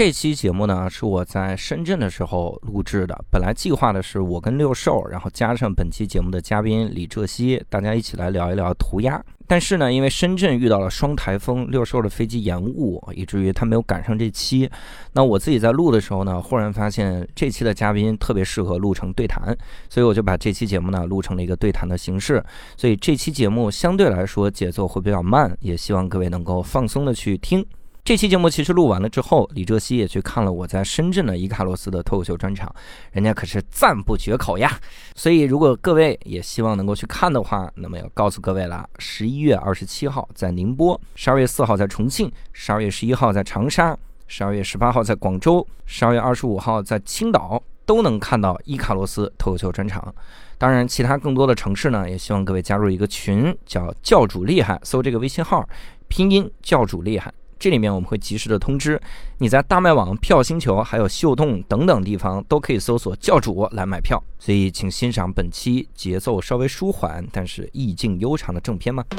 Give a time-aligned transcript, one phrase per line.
[0.00, 9.22] 这期节目呢是我在深圳的时候录制的，本来计划的是我跟六兽，然后加上本期节目的嘉宾李浙西，大家一起来聊一聊涂鸦。
[9.46, 14.70] 但是呢，因为深圳遇到了双台风，六兽的飞机延误，以至于他没有赶上这期。
[15.12, 19.54] 那我自己在录的时候呢，忽然发现这期的嘉宾特别适合录成对谈，
[19.90, 22.42] 所以我就把这期节目呢录成了一个对谈的形式。
[22.74, 27.62] 所以这期节目相对来说节奏会比较慢，也希望各位能够放松的去听。
[28.02, 32.74] 这期节目其实录完了之后，李哲熙也去看了我在深圳的伊卡洛斯的脱口秀专场，
[33.12, 34.80] 人家可是赞不绝口呀。
[35.14, 43.96] 所以如果各位也希望能够去看的话，那么要告诉各位了：十一月二十七号在宁波，十二月四号在重庆，十二月十一号在长沙，
[44.26, 50.12] 十二月十八号在广州，十二月二十五号在青岛，都能看到伊卡洛斯脱口秀专场。
[50.58, 55.68] 当然，其他更多的城市呢，也希望各位加入一个群，叫“教主厉害”，搜这个微信号，
[56.08, 57.32] 拼音“教主厉害”。
[57.60, 58.98] 这里面我们会及时的通知
[59.36, 69.04] 你在大麦网、票星球、还有秀动等等地方都可以搜索教主来买票，所以请欣赏本期节奏稍微舒缓但是意境悠长的正片吗？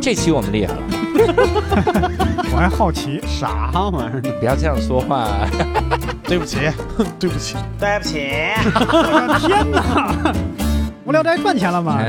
[0.00, 0.82] 这期我们厉害了，
[2.52, 4.22] 我还好奇，啥玩意儿？
[4.40, 5.28] 不要这样说话。
[6.24, 6.56] 对不起，
[7.18, 8.30] 对不起，对不起，
[8.64, 10.34] 我的天哪！
[11.04, 12.00] 无聊斋赚钱了吗？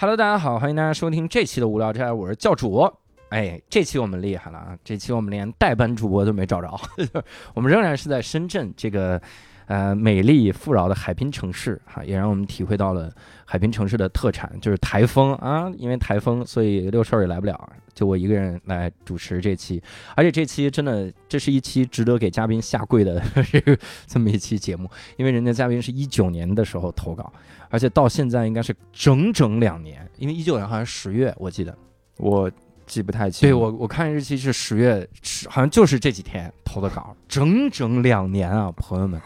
[0.00, 2.88] Hello，大家好，欢迎大家收听这期的无聊斋，我是教主。
[3.30, 4.78] 哎，这期我们厉害了啊！
[4.84, 6.80] 这期我们连代班主播都没找着，
[7.52, 9.20] 我们仍然是在深圳这个
[9.66, 13.12] 呃美丽富饶的海滨城市哈、也让我们体会到了
[13.44, 15.68] 海滨城市的特产，就是台风啊。
[15.76, 19.82] 因为台风，所以六兽也来不了，就我一个人来主持这期。
[20.14, 27.32] 而且这期真的，这是一期值得给嘉宾下跪的 这个这么一期节目，因为人家嘉宾是一九年的时候投稿。
[27.70, 31.76] 而且到现在应该是整整两年，因为一九年好像十月，我记得。
[32.16, 32.50] 我
[32.86, 33.48] 记不太清。
[33.48, 39.20] 对我，我看日期是十月，十好像就是这几天投的稿，整整两年啊，朋友们。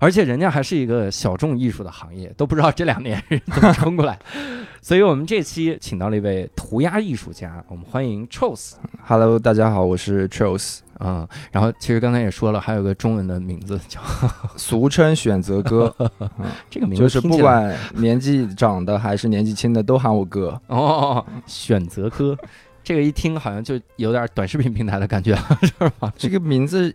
[0.00, 4.16] 而且人家还是一个小众艺术的行业，都不知道这两年是怎么冲过来。
[4.80, 8.74] 所以我们这期请到了一位涂鸦艺术家，我们欢迎 Chos。
[9.04, 14.00] Hello，大家好，我是 Charles，嗯，然后其实刚才也说了，还有个中文的名字叫
[14.56, 15.94] 俗称选择哥，
[16.68, 20.60] 这个名字就是不管年纪长的还是年纪轻的都喊我哥。
[20.66, 22.36] 哦，选择哥，
[22.82, 26.12] 这个一听好像就有点短视频平台的感觉，是吧？
[26.16, 26.94] 这个名字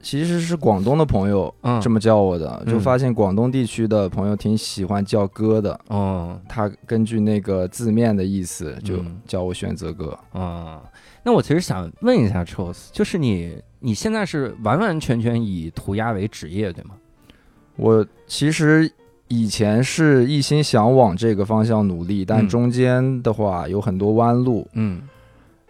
[0.00, 5.78] 其实是广东的朋友嗯这么叫我的，嗯就发现广东地区的朋友挺喜欢叫哥的。
[5.88, 10.16] 哦，他根据那个字面的意思，就嗯叫我选择哥。
[10.32, 10.82] 啊，
[11.24, 16.90] 那我其实想问一下 Chos，就是你你现在是完完全全以涂鸦为职业，对吗？
[17.76, 18.90] 我其实
[19.28, 24.66] 以前是一心想往这个方向努力，但嗯中间的话有很多弯路。
[24.74, 25.02] 嗯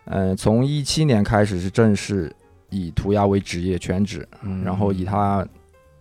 [0.04, 2.32] 嗯、从一七年开始是正式
[2.70, 5.46] 以涂鸦为职业全职，嗯然后以它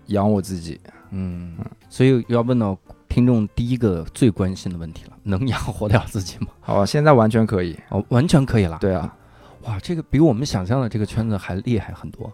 [0.07, 0.79] 养我自己。
[1.11, 1.55] 嗯，
[1.89, 2.77] 所以要问到
[3.07, 6.47] 听众第一个最关心的问题了：能养活了自己吗？
[6.61, 7.77] 好，现在完全可以。
[7.89, 8.77] 哦，完全可以了。
[8.81, 9.15] 对啊，
[9.63, 12.31] 哇，这个比我们想象的这个圈子还厉害很多，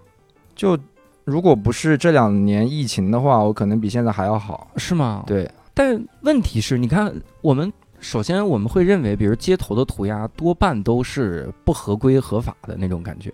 [0.55, 0.77] 就
[1.23, 4.71] 如果不是这两年疫情的话，我可能比现在还要好。
[4.77, 5.23] 是吗？。
[5.27, 7.71] 对，但问题是，你看我们。
[8.03, 13.31] 首先，我们会认为，比如街头的涂鸦多半都是不合规合法的那种感觉。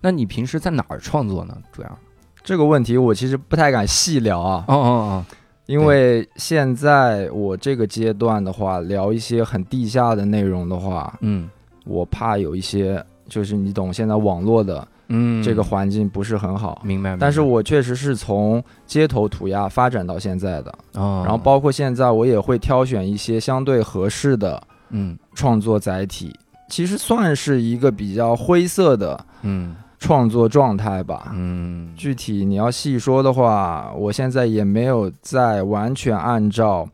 [0.00, 1.56] 那你平时在哪儿创作呢？
[1.72, 1.98] 主要？
[2.44, 5.26] 这个问题我其实不太敢细聊啊，哦哦
[5.66, 11.50] 因为现在我这个阶段的话，聊一些很地下的内容的话哦，，嗯
[11.84, 16.80] 我怕有一些就是你懂，现在网络的嗯，这个环境不是很好。
[16.82, 17.16] 明白。
[17.20, 26.34] 但是我确实是从街头涂鸦发展到现在的，哦，然后包括现在我也会挑选一些相对合适的嗯创作载体，
[26.70, 31.32] 其实算是一个比较灰色的嗯创作状态吧。
[31.34, 36.88] 嗯具体你要细说的话，我现在也没有在完全按照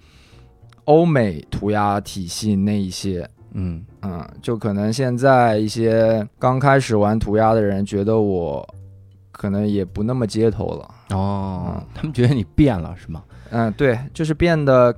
[0.84, 8.66] 欧美涂鸦体系那一些，嗯嗯，就可能现在一些刚开始玩涂鸦的人觉得我
[9.32, 10.88] 可能也不那么街头了。
[11.10, 13.22] 哦，他们觉得你变了是吗？
[13.50, 14.94] 嗯，对，就是变得，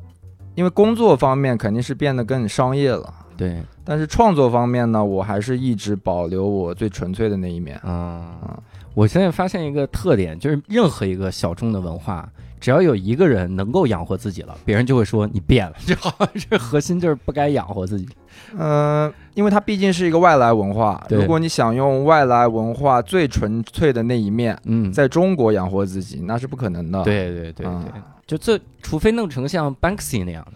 [0.55, 7.77] 因为工作方面肯定是变得更商业了，对，但是创作方面呢，我还是一直保留我最纯粹的那一面。
[7.79, 8.59] 啊，
[8.95, 12.29] 我现在发现一个特点，就是任何一个小众的文化，
[12.59, 18.09] 只要有一个人能够养活自己了，别人就会说你变了， 这好像这核心就是不该养活自己。
[18.57, 30.47] 嗯、因为它毕竟是一个外来文化，如果你想用外来文化最纯粹的那一面嗯，在中国养活自己，那是不可能的。，对对对嗯对，就这，除非弄成像 Banksy 那样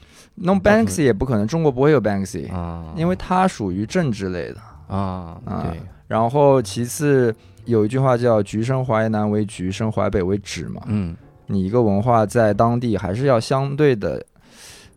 [0.42, 4.56] 弄 Banksy 也不可能，中国不会有 Banksy，、啊，因为它属于政治类的。
[4.88, 7.34] 啊，啊对，然后其次
[7.64, 11.16] 有一句话叫“橘生淮南为橘，生淮北为枳”嘛，嗯
[11.46, 14.25] 你一个文化在当地还是要相对的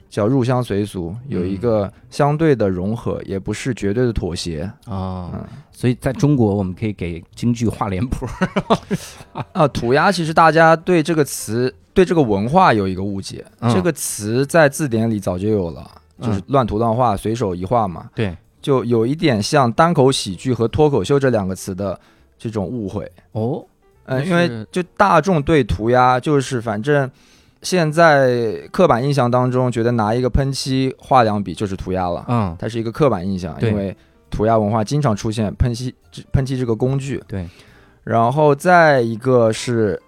[0.09, 4.61] 叫入乡随俗，有一个相对的融合，也不是绝对的妥协。
[4.85, 8.25] 啊，嗯所以在中国我们可以给京剧画脸谱。
[9.53, 13.45] 啊，涂鸦其实大家对这个词、对这个文化有一个误解。
[13.59, 15.89] 嗯这个词在字典里早就有了，
[16.21, 21.99] 就是嗯乱涂乱画、随手一画嘛，对，就有一点像单口喜剧和脱口秀这两个词的
[22.37, 23.09] 这种误会。
[23.31, 23.65] 哦，
[24.05, 27.09] 嗯、但因为就大众对涂鸦就是反正
[27.61, 33.95] 现在刻板印象当中，觉得拿一个喷漆画两笔就是涂鸦了，嗯，它是一个刻板印象，因为
[34.29, 35.93] 涂鸦文化经常出现喷漆
[36.31, 37.23] 喷漆这个工具。
[37.27, 37.47] 对，
[38.03, 40.01] 然后再一个是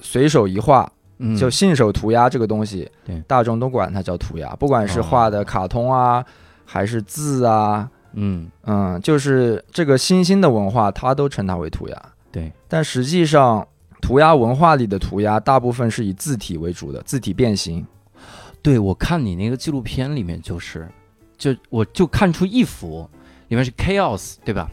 [0.00, 6.24] 随手一画，嗯就信手涂鸦这个东西，对大众都管它叫涂鸦，不管是哦画的卡通啊，
[6.64, 12.02] 还是字啊，嗯嗯，就是这个新兴的文化，它都称它为涂鸦。
[12.30, 13.66] 对，但实际上，
[14.02, 17.86] 涂鸦文化里的涂鸦大部分是以字体为主的，字体变形。
[18.60, 20.86] 对，我看你那个纪录片里面就是，
[21.38, 23.08] 就我就看出一幅
[23.48, 24.68] 里面是 chaos 对吧？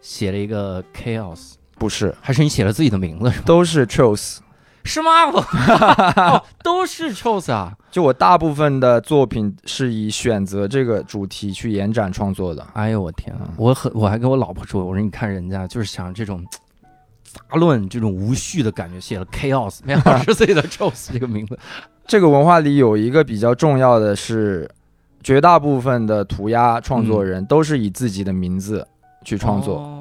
[0.00, 3.44] 写了一个 chaos，不是，还是你写了自己的名字是吧？
[3.46, 4.38] 都是 chose。
[4.84, 5.26] 是吗？
[5.32, 5.40] 我
[6.22, 7.72] 哦，都是 chose 啊。
[7.90, 12.64] 就我大部分的作品是以选择这个主题去延展创作的。
[12.74, 13.54] 哎呦我天啊嗯！
[13.56, 16.44] 我很我还跟我老婆说，我说你看人家就是想这种
[17.22, 21.58] 杂乱、这种无序的感觉，写了 chaos，没想到是自己的 chose 这个名字。
[22.06, 24.70] 这个文化里有一个比较重要的是，
[25.22, 28.86] 绝大部分的涂鸦创作人都是以自己的名字
[29.24, 29.78] 去创作。
[29.78, 29.93] 哦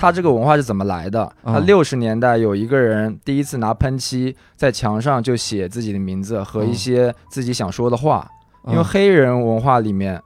[0.00, 1.30] 他这个文化是怎么来的？
[1.44, 1.52] 嗯。
[1.54, 8.26] 他六十年代有一个人第一次拿喷漆在墙上就写自己的名字和一些自己想说的话，
[8.66, 10.20] 因为嗯黑人文化里面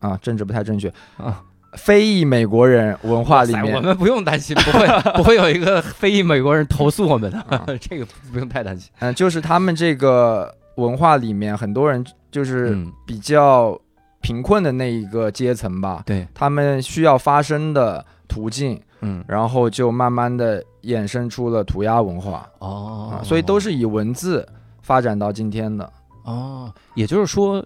[0.00, 1.42] 啊，政治不太正确，啊，
[1.74, 7.64] 非裔美国人文化里面，我们不用担心，不会 不会有一个非裔美国人投诉我们的，啊。
[7.80, 8.90] 这个不用太担心。
[8.98, 13.78] 嗯、就是他们这个文化里面很多人就是嗯，比较
[14.22, 24.46] 贫困的那一个阶层吧，对，他们需要发声的途径，嗯，然后就慢慢的衍生出了涂鸦文化哦啊，所以都是以文字
[24.82, 25.92] 发展到今天的。
[26.24, 27.64] 哦，也就是说，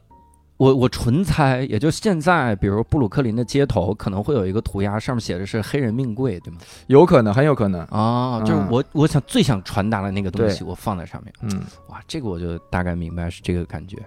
[0.57, 6.61] 我我纯猜，也就现在，比如布鲁克林的街头可能会有一个涂鸦，上面写的是“黑人命贵”，对吗？
[6.87, 7.85] 有可能，很有可能。
[7.91, 11.33] 哦，就是嗯我我想最想传达的那个东西，我放在上面。
[11.43, 13.99] 嗯，哇，这个我就大概明白是这个感觉。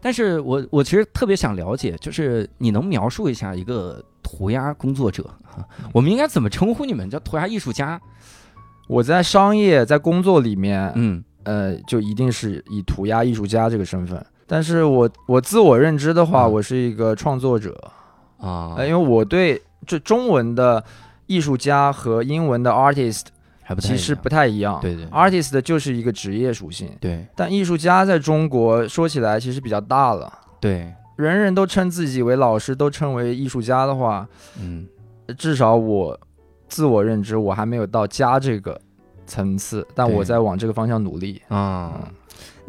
[0.00, 5.64] 但是我我其实特别想了解，就是你能描述一下一个涂鸦工作者啊？
[5.92, 7.08] 我们应该怎么称呼你们？
[7.08, 7.98] 叫涂鸦艺术家？
[8.86, 14.22] 我在商业在工作里面，嗯呃，就一定是以涂鸦艺术家这个身份。
[14.46, 17.74] 但是我我自我认知的话，嗯我是一个创作者，
[18.38, 20.84] 啊，呃，因为我对这中文的
[21.26, 23.24] 艺术家和英文的 artist
[23.78, 24.78] 其实不太一样。
[24.82, 30.30] 对对 artist 就是一个职业属性，对但艺术家在中国说起来其实比较大了。
[30.60, 34.26] 对，人人都称自己为老师，都称为艺术家的话，
[34.60, 34.86] 嗯
[35.36, 36.18] 至少我
[36.68, 38.80] 自我认知我还没有到家这个
[39.26, 41.42] 层次，但我在往这个方向努力。
[41.48, 41.92] 啊。
[42.06, 42.14] 嗯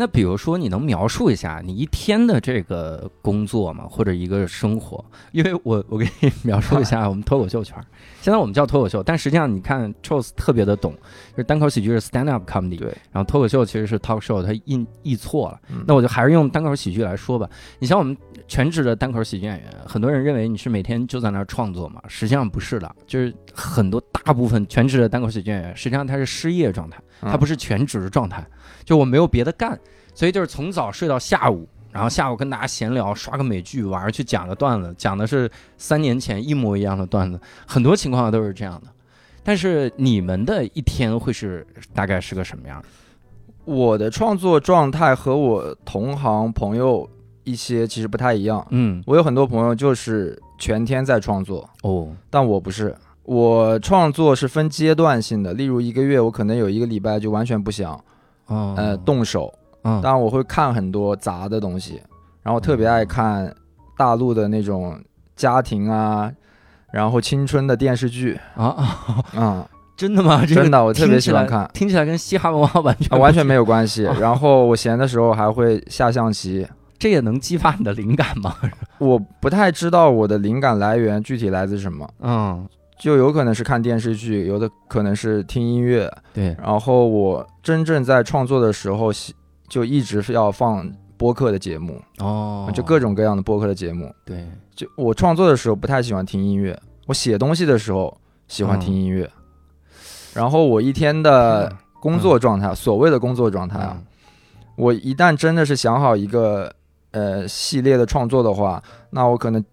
[0.02, 3.84] 那比如说，你能描述一下你一天的这个工作吗？
[3.90, 5.04] 或者一个生活？
[5.34, 7.84] 因为我我给你描述一下 我们脱口秀圈儿，
[8.22, 10.94] 现在我们叫脱口秀，但实际上你看 Charles 特别的懂，
[11.32, 15.60] 就是单口喜剧是 stand up comedy，对，然后脱口秀其实是 talk show，它译译错了。
[15.70, 17.48] 嗯那我就还是用单口喜剧来说吧。
[17.80, 18.16] 你像我们
[18.50, 27.00] 全职的单口喜剧演员，很多人认为你是每天就在那儿创作嘛，实际上不是的，就是很多大部分全职的单口喜剧演员，实际上他是失业状态。
[27.22, 28.46] 他不是是全职的状态，
[28.86, 29.78] 就我没有别的干，
[30.14, 37.38] 所以就是从早睡到下午，然后下午跟大家闲聊，刷个美剧，晚上去讲个段子，讲的是三年前一模一样的段子，
[37.68, 38.88] 很多情况都是这样的。
[39.44, 42.82] 但是你们的一天会是大概是个什么样？
[43.66, 47.10] 我的创作状态和我同行朋友
[47.44, 48.66] 一些其实不太一样。
[48.70, 52.96] 嗯，我有很多朋友就是全天在创作，哦，但我不是。
[53.24, 57.94] 我创作是分阶段性的，例如一个月我可能有一个礼拜就完全不想
[58.48, 59.54] 哦，呃动手，
[59.84, 62.02] 嗯，当然我会看很多杂的东西，
[62.42, 63.54] 然后特别爱看
[63.96, 65.00] 大陆的那种
[65.36, 66.32] 家庭啊，
[66.92, 68.40] 然后青春的电视剧。
[68.56, 70.46] 啊真的吗？
[70.48, 71.70] 这个真的我特别喜欢看。
[71.74, 74.04] 听起来跟嘻哈文化完全啊完全没有关系。
[74.20, 76.66] 然后我闲的时候还会下象棋。
[77.00, 78.56] 这也能激发你的灵感吗？
[79.00, 82.68] 我不太知道我的灵感来源具体来自什么，嗯，
[83.00, 86.12] 就有可能是看电视剧，有的可能是听音乐。
[86.34, 89.34] 对，然后我真正在创作的时候，喜
[89.70, 94.14] 就一直是要放播客的节目，哦，就各种各样的播客的节目。
[94.26, 96.78] 对，就我创作的时候不太喜欢听音乐，
[97.08, 98.16] 我写东西的时候
[98.50, 99.30] 喜欢嗯听音乐，
[100.34, 104.06] 然后我一天的工作状态，所谓的工作状态啊，嗯。
[104.76, 106.74] 我一旦真的是想好一个
[107.12, 109.64] 呃系列的创作的话，那我可能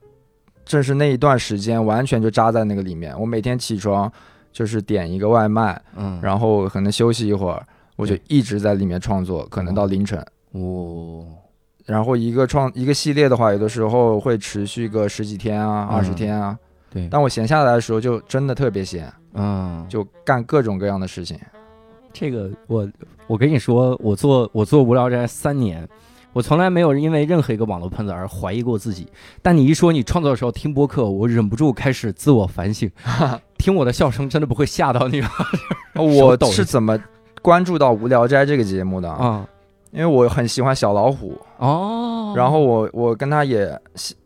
[0.65, 3.19] 正是那一段时间完全就扎在那个里面。
[3.19, 4.11] 我每天起床
[4.53, 7.67] 就是点一个外卖，嗯，然后可能休息一会儿，
[7.97, 10.19] 我就一直在里面创作，可能到凌晨。
[10.53, 11.25] 哦，
[11.85, 16.59] 然后一个创一个系列的话，有的时候会持续个十几天啊、嗯二十天啊。
[16.89, 21.39] 对，当我闲下来的时候，就真的特别闲，嗯，就干各种各样的事情。
[22.13, 22.91] 这个我
[23.27, 25.87] 我跟你说，我做我做无聊斋三年，
[26.37, 29.09] 我从来没有因为任何一个网络喷子而怀疑过自己。
[29.41, 32.91] 但你一说你创作的时候听播客，我忍不住开始自我反省，
[33.57, 35.31] 听我的笑声真的不会吓到你吗？
[35.97, 36.99] 我抖是怎么
[37.41, 39.11] 关注到《无聊斋》这个节目的？
[39.11, 39.49] 啊，
[39.93, 43.75] 因为我很喜欢小老虎，哦，然后我我跟他也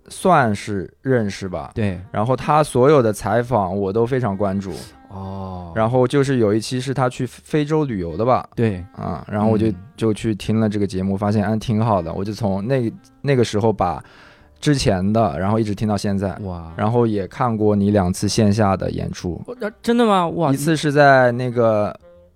[0.09, 1.71] 算是认识吧。
[1.77, 4.73] 对，然后他所有的采访我都非常关注。
[5.11, 9.75] 哦，然后就是有一期是他去非洲旅游的吧，对，啊，然后我就嗯。
[10.01, 12.91] 就去听了这个节目，发现嗯挺好的，我就从那
[13.21, 14.03] 那个时候把
[14.59, 20.27] 之前的，然后一直听到现在，哇，然后也看过你两次线下的演出，后真的吗？
[20.29, 21.95] 哇，一次是在那个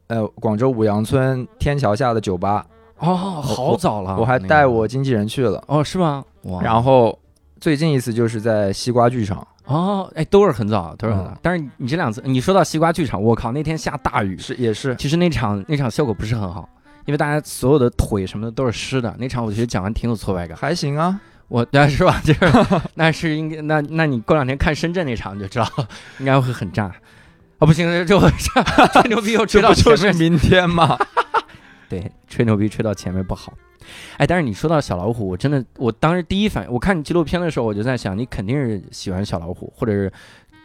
[0.09, 2.67] 呃广州五羊村天桥下的酒吧，
[2.99, 6.23] 哦，好早了，我还带我经纪人去了，哦，是吗？
[6.43, 7.19] 哇，然后
[7.59, 11.31] 最近一次就是在西瓜剧场，哦，哎，都是很早，都是很早。
[11.31, 16.69] 嗯但是你这两次，你说到西瓜剧场，我靠，那天下大雨，是也是其实那场那场效果不是很好，
[17.07, 19.15] 因为大家所有的腿什么的都是湿的。
[19.19, 21.19] 那场我其实讲完挺有挫败感，还行啊，
[21.49, 22.21] 我对是吧？
[22.25, 22.41] 就是
[22.95, 25.67] 那是应该 那那你过两天看深圳那场你就知道，
[26.19, 26.85] 应该会很炸。
[27.59, 30.99] 啊，不行，这我这吹 牛逼又吹到就，是明天吗？
[31.89, 33.53] 对，吹牛逼吹到前面不好。
[34.17, 40.11] 哎，但是你说到小老虎，我真的，我当时第一反应，我看你纪录片的时候，我就在想，你肯定是喜欢小老虎，或者是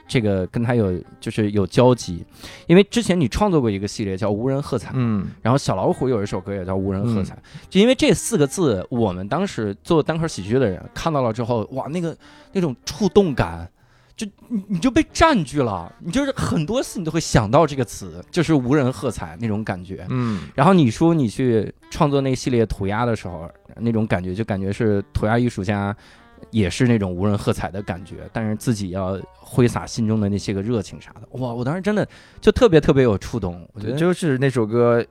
[0.07, 2.25] 这个跟他有就是有交集，
[2.65, 7.35] 因为之前你创作过一个系列叫《无人喝彩》，嗯然后小老虎有一首歌也叫《无人喝彩》，
[7.69, 12.17] 就因为这四个字，我们当时做单口喜剧的人看到了之后，哇，那个
[12.53, 13.69] 那种触动感，
[14.19, 20.05] 就你你就被占据了，你就是很多次你都会想到这个词，就是无人喝彩那种感觉。
[20.09, 25.95] 嗯然后你说你去创作那系列涂鸦的时候，那种感觉就感觉是涂鸦艺术家。
[26.51, 31.53] 也是那种无人喝彩的感觉，但是自己要挥洒心中的那些个热情啥的，哇！
[31.53, 32.07] 我当时真的
[32.39, 35.05] 就特别特别有触动，我觉得就是那首歌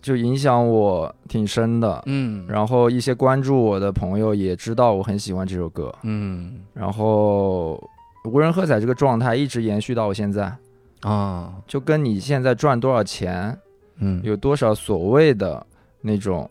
[0.00, 7.82] 就影响我挺深的，嗯，然后一些关注我的朋友也知道我很喜欢这首歌，嗯然后
[8.28, 10.54] 无人喝彩这个状态一直延续到我现在，
[11.00, 13.58] 啊，就跟你现在赚多少钱，
[13.98, 14.20] 嗯。
[14.22, 15.66] 有多少所谓的
[16.02, 16.48] 那种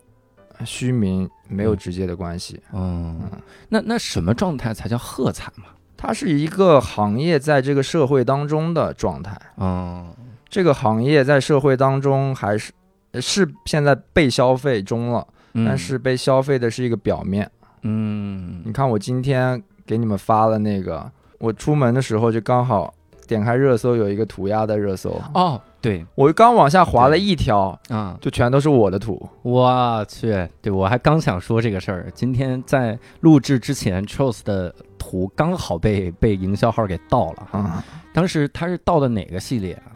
[0.65, 1.77] 虚名没有嗯。
[1.77, 2.59] 直接的关系。
[2.73, 3.21] 嗯，
[3.69, 5.65] 那那什么状态才叫喝彩嘛？
[5.95, 10.13] 它是一个行业在这个社会当中的状态，嗯
[10.47, 12.71] 这个行业在社会当中还是
[13.19, 17.49] 是现在被消费中了，但是被消费的是一个表面。
[17.81, 18.61] 嗯。
[18.63, 22.93] 你看我今天给你们发了那个，我出门的时候就刚好
[23.27, 26.05] 点开热搜有一个涂鸦的热搜，哦，对。
[26.15, 29.21] 我刚往下滑了一条，啊，就全都是我的图。
[29.41, 39.91] 我去，对我还刚想说这个事儿，今天在录制之前 c h o s 的图刚好被被营销号给盗了，啊、当时他是盗的哪个系列啊？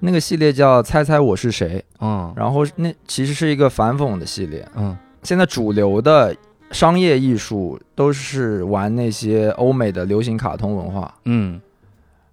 [0.00, 4.68] 那个系列叫“猜猜我是谁嗯”，然后那其实是一个反讽的系列。
[4.74, 4.96] 嗯。
[5.22, 6.34] 现在主流的
[6.72, 11.60] 商业艺术都是玩那些欧美的流行卡通文化，嗯，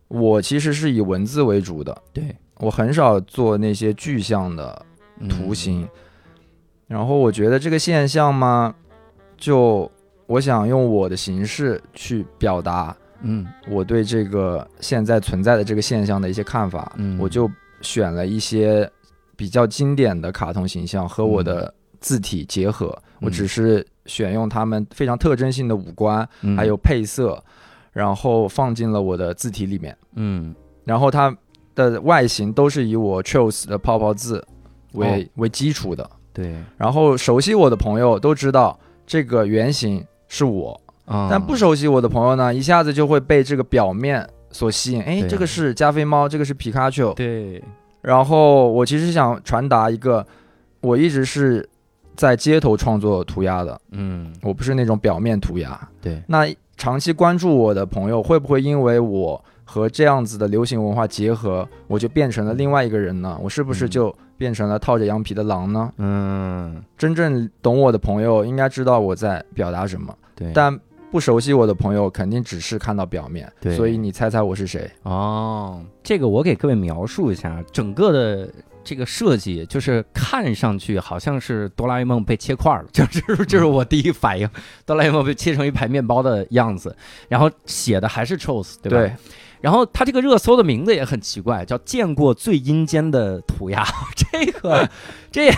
[0.08, 4.86] 我其实是以文字为主的，对，我很少做那些具象的
[5.20, 5.28] 嗯。
[5.28, 5.88] 图形。
[6.88, 8.74] 然后我觉得这个现象嘛，
[9.38, 9.92] 就
[10.26, 13.46] 我想用我的形式去表达嗯。
[13.70, 16.92] 我对这个现在存在的这个现象的一些看法。
[16.96, 17.20] 嗯。
[17.20, 17.48] 我就
[17.82, 18.90] 选了一些
[19.36, 22.98] 比较经典的卡通形象和我的字体结合。
[23.22, 27.42] 我只是选用他们非常特征性的五官，嗯还有配色，
[27.94, 29.96] 然后放进了我的字体里面。
[30.16, 31.34] 嗯然后它
[31.76, 34.44] 的外形都是以我 chose 的泡泡字
[34.94, 36.10] 为、为基础的。
[36.34, 45.04] 对然后熟悉我的朋友都知道这个原型是我，啊，但不熟悉我的朋友呢，一下子就会被这个表面所吸引。
[45.04, 47.14] 哎，这个是加菲猫，这个是皮卡丘。
[47.14, 47.64] 对
[48.02, 50.26] 然后我其实想传达一个，
[50.82, 51.69] 我一直是
[52.20, 55.90] 在街头创作涂鸦的，嗯我不是那种表面涂鸦。
[56.02, 63.40] 对那长期关注我的朋友，会不会因为我和这样子的流行文化结合，我就变成了另外一个人呢？
[63.42, 65.94] 我是不是嗯就变成了套着羊皮的狼呢？
[65.98, 70.78] 嗯真正懂我的朋友应该知道我在表达什么，对，但
[71.10, 74.92] 不熟悉我的朋友肯定只是看到表面，对所以你猜猜我是谁？
[75.04, 78.52] 哦，这个我给各位描述一下，整个的
[78.90, 84.50] 这个设计就是看上去好像是哆啦 A 梦被切块了， 就是这是我第一反应，
[84.84, 86.96] 哆啦 A 梦被切成一排面包的样子，
[87.28, 88.98] 然后写的还是 Trolls，对吧？
[88.98, 89.14] 对。
[89.62, 93.86] 然后他这个热搜的名字也很奇怪，叫“见过最阴间的涂鸦”，
[94.18, 94.90] 这个
[95.32, 95.54] 这也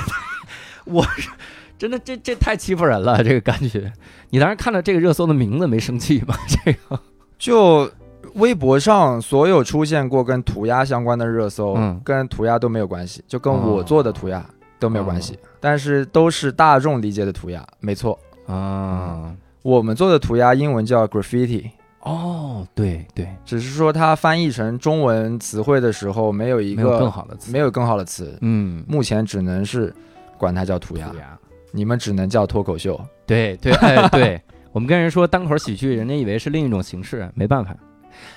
[0.83, 1.29] 我是
[1.77, 3.93] 真的这这太欺负人了，这个感觉。
[4.31, 6.35] 你当时看到这个热搜的名字没生气吗？
[6.65, 6.99] 这个
[7.39, 7.89] 就
[8.35, 11.99] 微博上所有出现过跟涂鸦相关的热搜，嗯。
[12.03, 14.45] 跟涂鸦都没有关系，就跟哦我做的涂鸦
[14.79, 18.17] 都没有关系，但是都是大众理解的涂鸦，没错。
[18.47, 19.35] 啊。
[19.63, 29.93] 我们做的涂鸦英文叫 graffiti，哦，对对，只是说它翻译成中文词汇的时候没有一没有更好的词，没有更好的词，嗯，目前只能是
[30.35, 31.09] 管它叫涂鸦。
[31.09, 31.37] 涂，鸦，
[31.71, 32.99] 你们只能叫脱口秀。
[33.27, 37.75] 对对，哎对，我们跟人说单口喜剧，人家以为是另一种形式，没办法。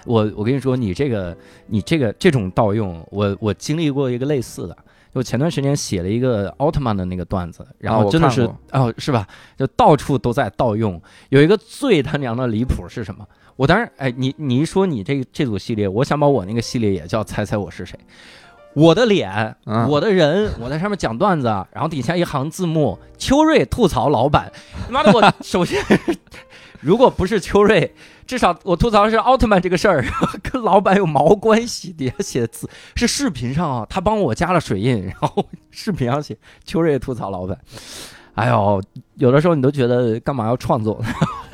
[0.04, 4.76] 我我跟你说，你这个你这个这种盗用，我我经历过一个类似的。
[5.14, 9.24] 就前段时间写了一个奥特曼的那个段子，然后真的是哦，是吧？
[9.56, 11.00] 就到处都在盗用。
[11.28, 13.24] 有一个最他娘的离谱是什么？
[13.54, 17.96] 我当然哎，你你一说你这这组系列，我想把我那个系列也叫猜猜我是谁。
[18.74, 24.50] 我的脸，嗯我的人，我在上面讲段子，然后底下一行字幕：秋瑞吐槽老板。
[24.90, 25.80] 妈的，我 首先
[26.84, 27.90] 如果不是秋瑞，
[28.26, 30.04] 至少我吐槽的是奥特曼这个事儿，
[30.42, 31.90] 跟老板有毛关系？
[31.92, 37.58] 底下写字是视频上啊，他帮我加了水印，然后视频上写秋瑞吐槽老板。
[38.34, 38.82] 哎呦，
[39.14, 41.02] 有的时候你都觉得干嘛要创作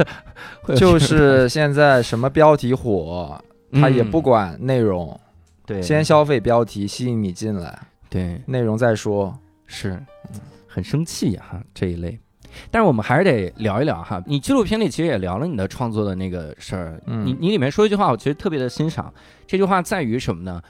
[0.77, 3.41] 就是现在什么标题火，
[3.73, 5.19] 他也不嗯管内容，
[5.65, 9.33] 对，先消费标题吸引你进来，对内容再说。
[9.67, 10.03] 是，
[10.67, 12.19] 很生气哈这一类。
[12.71, 17.27] 但是我们还是得聊一聊哈，你纪录片里其实也聊了你的创作的那个事儿，嗯。
[17.27, 19.13] 你你里面说一句话，我其实特别的欣赏。
[19.47, 20.61] 这句话在于什么呢？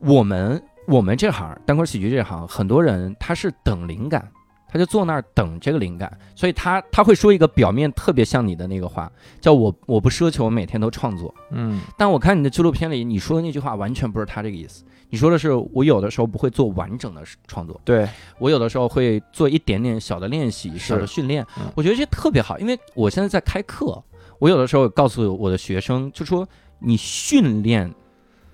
[0.00, 4.30] 我们我们这行单口喜剧这行，很多人他是等灵感，
[4.68, 11.80] 他就坐那儿等这个灵感，所以他他会说一个表面特别像你的那个话，叫我我不奢求每天都创作，嗯。
[11.96, 17.80] 但我看你的纪录片里你说的那句话完全不是他这个意思，你说的是我有的时候不会做完整的创作。
[17.84, 18.08] 对，
[18.40, 24.02] 我有的时候会做一点点小的练习、小的训练嗯，我觉得这特别好，因为我现在在开课，
[24.40, 26.44] 我有的时候告诉我的学生，就说
[26.80, 27.88] 你训练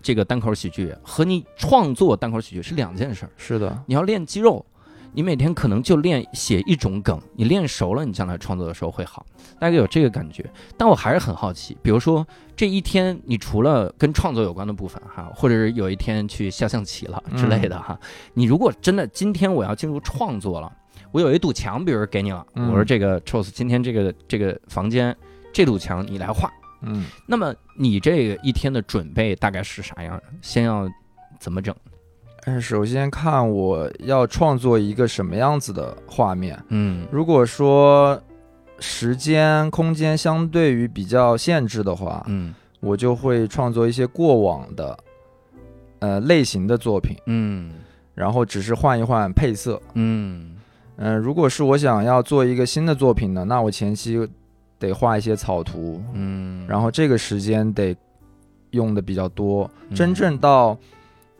[0.03, 3.31] 这个单口喜剧和你创作单口喜剧是两件事儿。
[3.39, 4.63] 是的，你要练肌肉，
[5.13, 9.27] 你每天可能就练写一种梗，你练熟了，你将来创作的时候会好，
[9.59, 10.49] 大概有这个感觉。
[10.77, 17.99] 但我还是很好奇，比如说这一天，你除了跟创作有关的部分哈，或者是有一天去下象棋了之类的哈，
[18.35, 20.73] 你如果真的今天我要进入创作了，
[21.11, 25.17] 我有一堵墙，比如给你了，嗯我说这个 Charles 今天这个这个房间
[25.53, 26.49] 这堵墙你来画，
[26.83, 30.23] 嗯，那么你这个一天的准备大概是啥样的？
[30.41, 30.89] 先要
[31.41, 31.75] 怎么整？
[32.61, 36.59] 首先看我要创作一个什么样子的画面。
[36.69, 38.21] 嗯如果说
[38.79, 44.99] 时间、空间相对于比较限制的话，嗯我就会创作一些过往的
[45.99, 47.73] 呃类型的作品，嗯
[48.15, 49.81] 然后只是换一换配色。
[49.95, 50.57] 嗯
[50.97, 54.27] 嗯、如果是我想要做一个新的作品呢，那我前期
[54.79, 57.95] 得画一些草图，嗯，然后这个时间得
[58.71, 59.71] 用的比较多。
[59.89, 60.77] 嗯真正到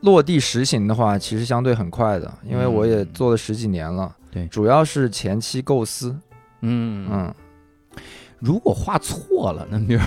[0.01, 4.15] 落地实行的话，其实相对很快的，因为我也嗯做了十几年了。
[4.31, 6.15] 对主要是前期构思。
[6.61, 7.33] 嗯嗯，
[8.39, 10.01] 如果画错了，那比如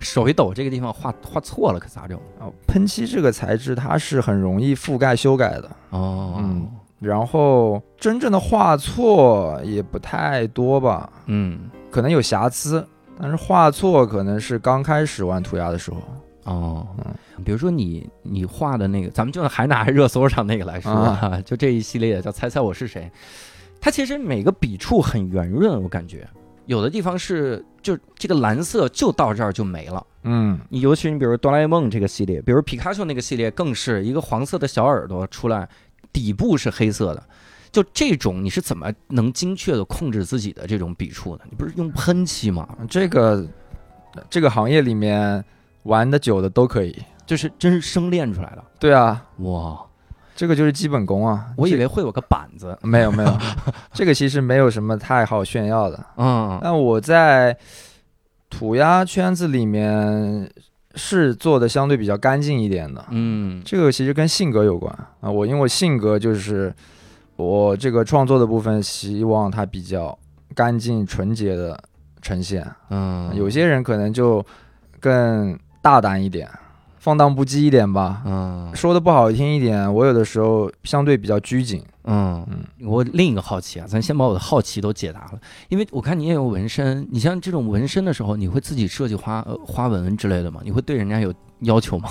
[0.00, 2.18] 手一抖这个地方画画错了，可咋整？
[2.40, 5.70] 哦，喷漆这个材质它是很容易覆盖修改的。
[5.90, 12.84] 哦嗯然后真正的画错也不太多吧，嗯可能有瑕疵，
[13.20, 15.98] 但是画错可能是刚开始玩涂鸦的时候。
[16.48, 23.10] 哦嗯，比如说你你画的那个，咱们就还拿 热搜上那个来说就这一系列叫猜猜我是谁，
[23.80, 26.26] 它其实每个笔触很圆润，我感觉
[26.66, 30.06] 有的地方是就这个蓝色就到这儿就没了。
[30.22, 35.68] 嗯，你尤其你比如哆啦 A 梦这个系列，比如皮卡丘那个系列，更是一个黄色的小耳朵出来，
[36.12, 37.22] 底部是黑色的。
[37.70, 41.42] 就这种，你是怎么能精确的控制自己的这种笔触呢？
[41.50, 42.66] 你不是用喷漆吗？
[42.88, 43.46] 这个
[44.30, 45.44] 这个行业里面
[45.88, 46.96] 玩的久的都可以。
[47.26, 48.64] 就是真是生练出来的。
[48.78, 49.78] 对啊，哇，
[50.34, 51.48] 这个就是基本功啊。
[51.58, 52.74] 我以为会有个板子。
[52.82, 53.38] 没有没有，
[53.92, 56.06] 这个其实没有什么太好炫耀的。
[56.16, 57.54] 嗯但我在
[58.48, 60.50] 涂鸦圈子里面
[60.94, 63.04] 是做的相对比较干净一点的。
[63.10, 65.30] 嗯这个其实跟性格有关啊。
[65.30, 66.74] 我因为我性格就是
[67.36, 70.18] 我这个创作的部分，希望它比较
[70.54, 71.78] 干净纯洁的
[72.22, 72.66] 呈现。
[72.88, 74.42] 嗯，有些人可能就
[74.98, 76.48] 更大胆一点，
[76.98, 78.22] 放荡不羁一点吧。
[78.26, 81.82] 嗯说的不好听一点，我有的时候相对比较拘谨。
[82.10, 85.38] 嗯嗯，我另一个好奇啊，咱先把我的好奇都解答了，
[85.68, 90.60] 因为我看你也有纹身，你像这种纹身的时候，你会自己设计花呃花纹之类的吗？
[90.64, 92.08] 你会对人家有要求吗？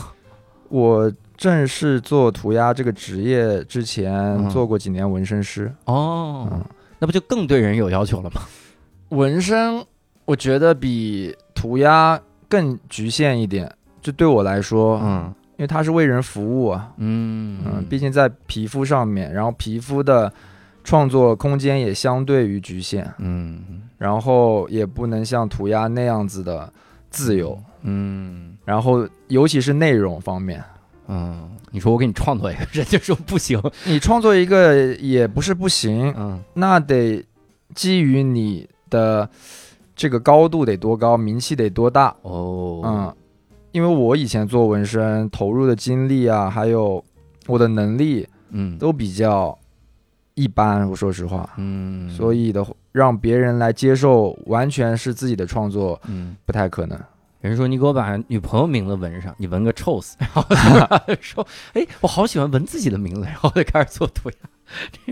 [0.69, 5.73] 我正式做涂鸦这个职业之前，嗯做过几年纹身师。
[5.85, 6.63] 哦，嗯，
[6.99, 8.41] 那不就更对人有要求了吗？
[9.09, 9.83] 纹身
[10.25, 15.33] 我觉得比涂鸦更局限一点，就对我来说，嗯。
[15.57, 16.93] 因为它是为人服务啊。
[16.97, 17.59] 嗯。
[17.65, 20.31] 嗯，毕竟在皮肤上面，然后皮肤的
[20.83, 23.81] 创作空间也相对于局限，嗯。
[23.97, 26.71] 然后也不能像涂鸦那样子的
[27.09, 28.55] 自由，嗯。
[28.65, 30.63] 然后尤其是内容方面，
[31.07, 36.39] 嗯，你说我给你创作一个，人家说不行，你创作一个也不是不行，嗯。
[36.53, 37.25] 那得
[37.73, 39.27] 基于你的
[39.97, 42.81] 这个高度得多高，名气得多大，哦。
[42.85, 43.15] 嗯，
[43.71, 47.03] 因为我以前做纹身投入的精力啊，还有
[47.47, 48.77] 我的能力嗯。
[48.77, 49.57] 都比较
[50.35, 56.37] 一般，我说实话，嗯，所以的话让别人来接受完全是自己的创作嗯。
[56.45, 56.97] 不太可能。
[57.41, 64.35] 人说你给我把女朋友名字纹上，你纹个臭死， 然后他说，哎，我好喜欢纹自己的名字，然后就开始做涂鸦。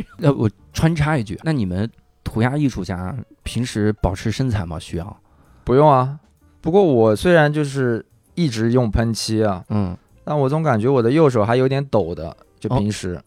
[0.17, 1.89] 那我穿插一句，那你们
[2.35, 4.77] 涂鸦艺术家平时保持身材吗？
[4.77, 5.17] 需要？
[5.63, 6.19] 不用啊，
[6.59, 9.95] 不过我虽然就是一直用喷漆啊，嗯
[10.25, 13.17] 但我总感觉我的右手还有点抖的，就平时，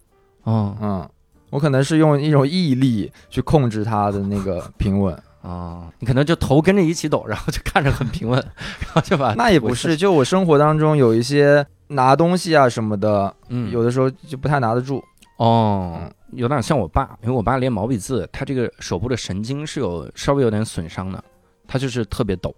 [0.43, 1.09] 哦嗯，
[1.49, 5.19] 我可能是用一种毅力去控制它的那个 平稳。
[5.41, 8.39] 哦，你可能就头跟着一起抖，然后就看着很平稳，
[8.85, 15.03] 然后就把那也不是，就我生活当中有一些拿东西啊什么的，嗯有的时候就不太拿得住。
[15.39, 21.23] 哦，有点像我爸，因为我爸练毛笔字，他这个手部的神经是有稍微有点损伤的，
[21.67, 22.55] 他就是特别抖。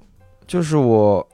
[0.47, 1.27] 就是我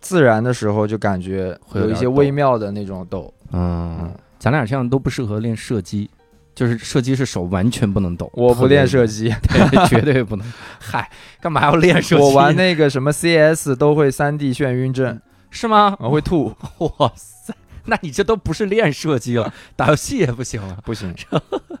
[0.00, 3.32] 自然的时候就感觉会有一些微妙的那种抖。
[3.52, 6.10] 嗯，咱俩这样都不适合练射击，
[6.54, 8.28] 就是射击是手完全不能抖。
[8.34, 10.52] 我不练射击，击，对，绝对不能。
[10.80, 11.08] 嗨，
[11.40, 12.22] 干嘛要练射击？
[12.22, 15.96] 我玩那个什么 CS 都会三 D 眩晕症，是吗？
[16.00, 17.54] 我会吐，哇塞，
[17.86, 20.78] 那你这都不是练射击了， 打游戏也不行了。
[20.84, 21.14] 不行。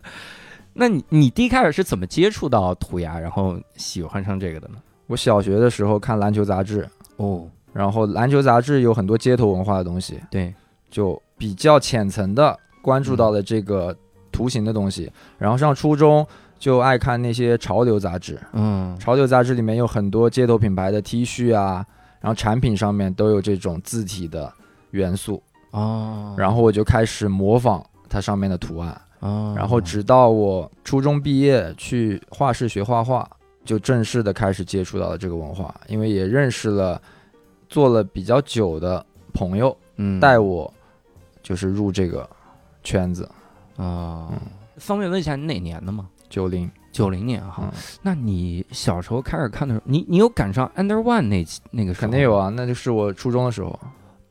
[0.74, 4.76] 那你你第一开始是怎么接触到涂鸦，然后喜欢上这个的呢？
[5.06, 10.52] 我小学的时候看篮球杂志，哦，然后篮球杂志有很多街头文化的东西，对，
[10.90, 13.96] 就比较浅层的关注到了这个
[14.32, 15.12] 图形的东西。
[15.38, 16.26] 然后上初中
[16.58, 21.86] 就爱看那些潮流杂志，嗯潮流杂志里面有很多街头品牌的 T 恤啊，
[22.20, 24.52] 然后产品上面都有这种字体的
[24.90, 25.40] 元素，
[25.74, 33.28] 哦，然后我就开始模仿它上面的图案，哦，然后直到我初中毕业去画室学画画，
[33.64, 37.00] 就正式的开始接触到了这个文化，因为也认识了
[37.68, 40.72] 做了比较久的朋友，嗯带我
[41.42, 42.28] 就是入这个
[42.84, 43.28] 圈子。
[43.76, 44.30] 啊，
[44.76, 46.08] 方便问一下你哪年的吗？
[46.30, 47.64] 九零，九零年哈。
[47.64, 52.02] 嗯，那你小时候开始看的时候，你你有赶上 Under One 那期那个时候。
[52.02, 53.76] 肯定有啊，那就是我初中的时候。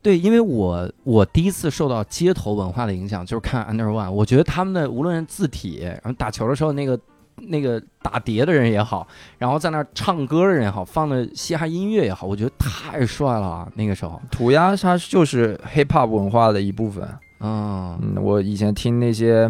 [0.04, 4.10] 对，因为我我第一次受到街头文化的影响，就是看 Under One。
[4.10, 7.00] 我觉得他们的无论是字体，然后打球的时候那个
[7.36, 13.72] 那个打碟的人也好，然后在那儿唱歌的人也好，放的嘻哈音乐也好，我觉得太帅了啊！
[13.76, 17.08] 那个时候，涂鸦它就是 hip hop 文化的一部分。
[17.40, 19.48] 嗯嗯，我以前听那些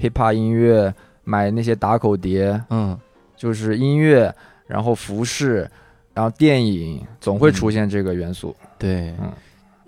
[0.00, 2.96] hip hop 音乐，买那些打口碟，嗯
[3.36, 4.32] 就是音乐，
[4.68, 5.68] 然后服饰，
[6.14, 8.54] 然后电影，总会出现这个元素。
[8.78, 9.32] 对，嗯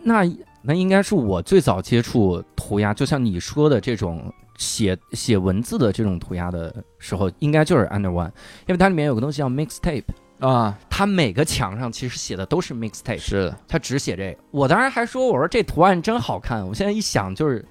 [0.02, 0.24] 那
[0.62, 8.28] 那应该是我最早接触涂鸦，就像你说的这种写写文字的这种涂鸦的时候，应该就是 Under One，
[8.66, 10.04] 因为它里面有个东西叫 mixtape，
[10.38, 14.38] 啊，它每个墙上其实写的都是 mixtape，是的，它只写这个。
[14.50, 17.64] 我当时还说，我说这图案真好看，我现在一想就是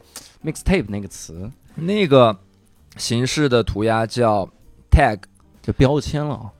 [0.43, 2.35] mixtape 那个词，那个
[2.97, 4.49] 形式的涂鸦叫
[4.91, 5.19] tag，
[5.61, 6.51] 就标签了。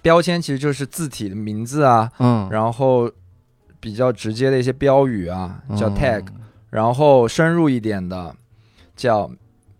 [0.00, 3.10] 标签其实就是字体的名字啊，嗯，然后
[3.80, 6.24] 比较直接的一些标语啊，叫嗯 tag，、
[6.70, 8.34] 然后深入一点的
[8.96, 9.30] 叫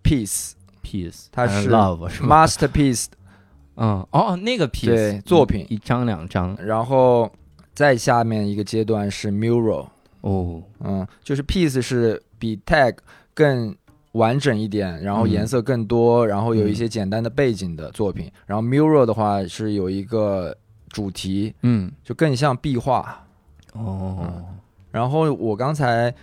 [0.03, 0.53] piece。
[0.81, 3.05] piece，它是 love 是？masterpiece，
[3.77, 7.31] 嗯，哦，那个 piece 对作品一一张两张然后
[7.75, 9.85] 再下面一个阶段是 mural，
[10.21, 12.95] 哦，嗯，就是 piece 是比 tag
[13.35, 13.75] 更
[14.13, 18.31] 完整一点，然后嗯颜色更多，然后有一些简单的背景的作品。
[18.47, 20.57] 然后 mural 的话是有一个
[20.89, 23.27] 主题，嗯，就更像壁画。
[23.73, 24.43] 哦，
[24.91, 26.13] 然后我刚才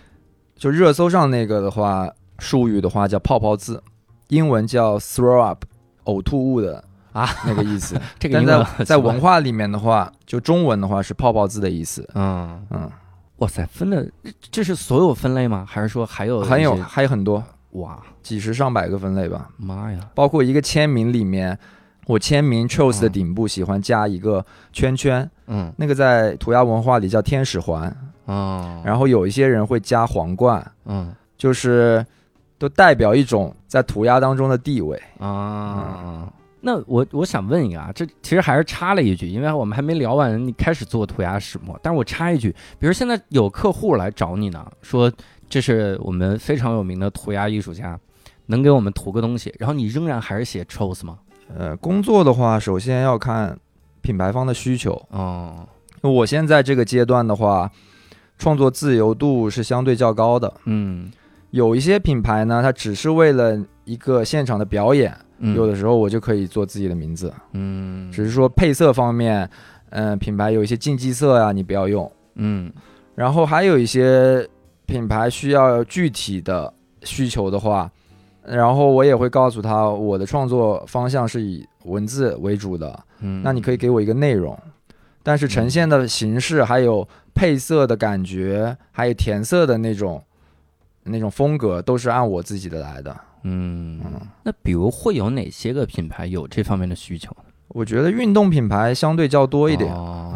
[0.55, 3.81] 就热搜上那个的话，术语的话叫泡泡字，
[4.27, 5.63] 英文叫 throw up，
[6.05, 6.83] 呕吐物的
[7.13, 7.99] 啊，那个意思。
[8.19, 12.07] 这个但在在文，化里面的话，就中文的话是泡泡字的意思。
[12.13, 12.91] 嗯，嗯，
[13.37, 14.09] 哇塞，分的
[14.51, 15.65] 这是所有分类吗？
[15.67, 19.49] 还是说还有还有还有很多，哇几十上百个分类吧。
[19.57, 21.57] 妈呀，包括一个签名里面，
[22.07, 27.95] 我签名 chose 的嗯顶部喜欢加一个圈圈，嗯那个在涂鸦文化里叫天使环。
[28.27, 32.05] 嗯，然后有一些人会加皇冠，嗯就是
[32.57, 35.01] 都代表一种在涂鸦当中的地位。
[35.19, 36.31] 啊。
[36.59, 45.09] 那我我想问一个啊，这其实还是插了一句，因为我们还没聊完你开始做涂鸦始末，但是我插一句，比如现在有客户来找你呢，说
[45.47, 47.97] 这是我们非常有名的涂鸦艺术家，
[48.47, 51.19] 能给我们涂个东西，然后你仍然还是写 chose 吗？
[51.55, 53.57] 呃，工作的话，首先要看
[54.07, 54.93] 品牌方的需求。
[55.09, 55.67] 哦，
[56.01, 57.69] 我现在这个阶段的话，
[58.37, 60.53] 创作自由度是相对较高的。
[60.63, 61.11] 嗯
[61.51, 69.49] 有一些品牌呢，它只是为了一个现场的表演，嗯，有的时候我就可以做自己的名字，嗯，只是说配色方面，
[69.89, 72.09] 嗯、品牌有一些禁忌色呀、你不要用。
[72.35, 72.71] 嗯
[73.13, 74.47] 然后还有一些
[74.85, 77.91] 品牌需要具体的需求的话，
[78.47, 84.57] 然后我也会告诉他，我的创作方向是以文字为主的，嗯，那你可以给我一个内容，
[85.21, 90.23] 但是呈现的形式，还有配色的感觉，还有填色的那种
[91.03, 93.15] 那种风格，都是按我自己的来的。
[93.43, 97.43] 嗯嗯，那比如会有哪些个品牌有这方面的需求呢？
[97.69, 99.93] 我觉得运动品牌相对较多一点。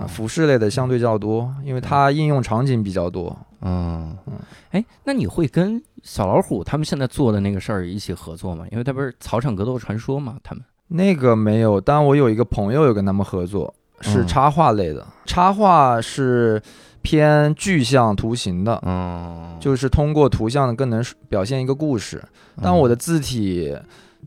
[0.07, 3.37] 服饰类的相对较多，因为它应用场景比较多。
[3.61, 4.17] 嗯。
[4.27, 4.33] 嗯，
[4.71, 8.65] 哎，那你会跟小老虎他们现在做的那个事儿一起合作吗？
[8.71, 10.63] 因为他不是草场格斗传说嘛，他们。
[10.87, 14.27] 那个没有，但我有一个朋友有跟他们合作，是嗯。
[14.27, 15.05] 插画类的。
[15.25, 16.61] 插画是
[17.01, 22.21] 偏具象图形的，嗯，就是通过图像更能表现一个故事。
[22.61, 23.75] 但我的字体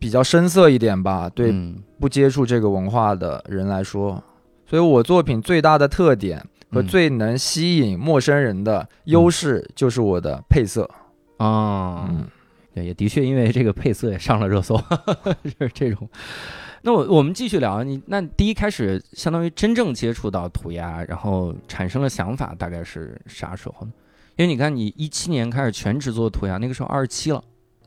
[0.00, 1.76] 比较深色一点吧，对嗯。
[2.00, 4.22] 不接触这个文化的人来说，
[4.68, 6.44] 所以我作品最大的特点
[6.74, 10.90] 和嗯最能吸引陌生人的优势就是我的配色。
[11.36, 12.26] 啊，嗯，
[12.74, 14.76] 对，也的确因为这个配色也上了热搜，
[15.58, 16.08] 就是这种。
[16.82, 23.92] 那我我们继续聊，你那第一开始相当于真正接触到涂鸦，然后产生了想法，大概是啥时候呢？
[24.36, 27.42] 因为你看，你一七年开始全职做涂鸦，那个时候二十七了。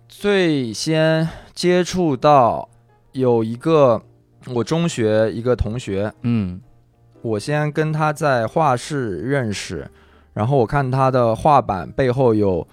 [0.10, 2.68] 最先接触到
[3.12, 4.02] 有一个
[4.54, 6.60] 我中学一个同学，嗯
[7.22, 9.90] 我先跟他在画室认识，
[10.34, 12.66] 然后我看他的画板背后有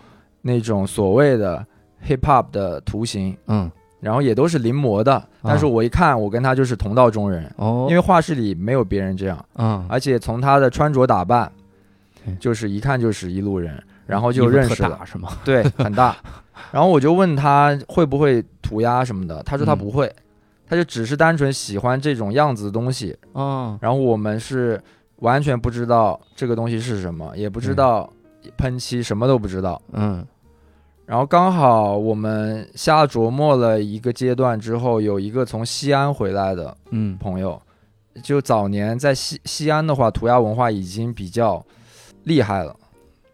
[0.43, 1.65] 那种所谓的
[2.07, 11.51] hip hop 的图形，嗯，然后也都是临摹的，但是我一看，我跟他就是同道中人，哦，因为画室里没有别人这样，嗯，而且从他的穿着打扮
[12.27, 15.31] 嗯，就是一看就是一路人，然后就认识了，是吗？
[15.45, 16.17] 对，很大。
[16.71, 19.79] 然后我就问他会不会涂鸦什么的，他说他嗯。
[19.79, 20.11] 不会，
[20.75, 23.17] 他就只是单纯喜欢这种样子的东西。
[23.35, 24.83] 嗯，然后我们是
[25.19, 28.13] 完全不知道这个东西是什么，也不知道
[28.57, 29.81] 喷漆，什么都不知道。
[29.93, 30.27] 嗯
[31.07, 37.61] 然后刚好我们瞎琢磨了一个阶段之后，有一个从西安回来的嗯朋友，
[38.21, 41.65] 就早年在西西安的话，涂鸦文化已经比较
[42.25, 42.75] 厉害了。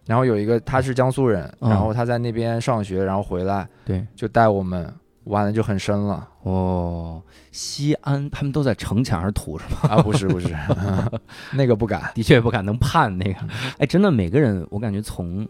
[0.05, 4.93] 然后有一个他是江苏人，嗯然后他在那边上学，然后回来对，就带我们
[5.25, 7.23] 玩的就很深了哦，
[7.53, 9.95] 西安他们都在城墙上涂是吗？
[9.95, 10.03] 啊！
[10.03, 10.57] 不是不是，
[11.53, 12.11] 那个不敢。
[12.15, 13.39] 的确不敢能判那个。
[13.79, 15.47] 哎，真的，每个人我感觉从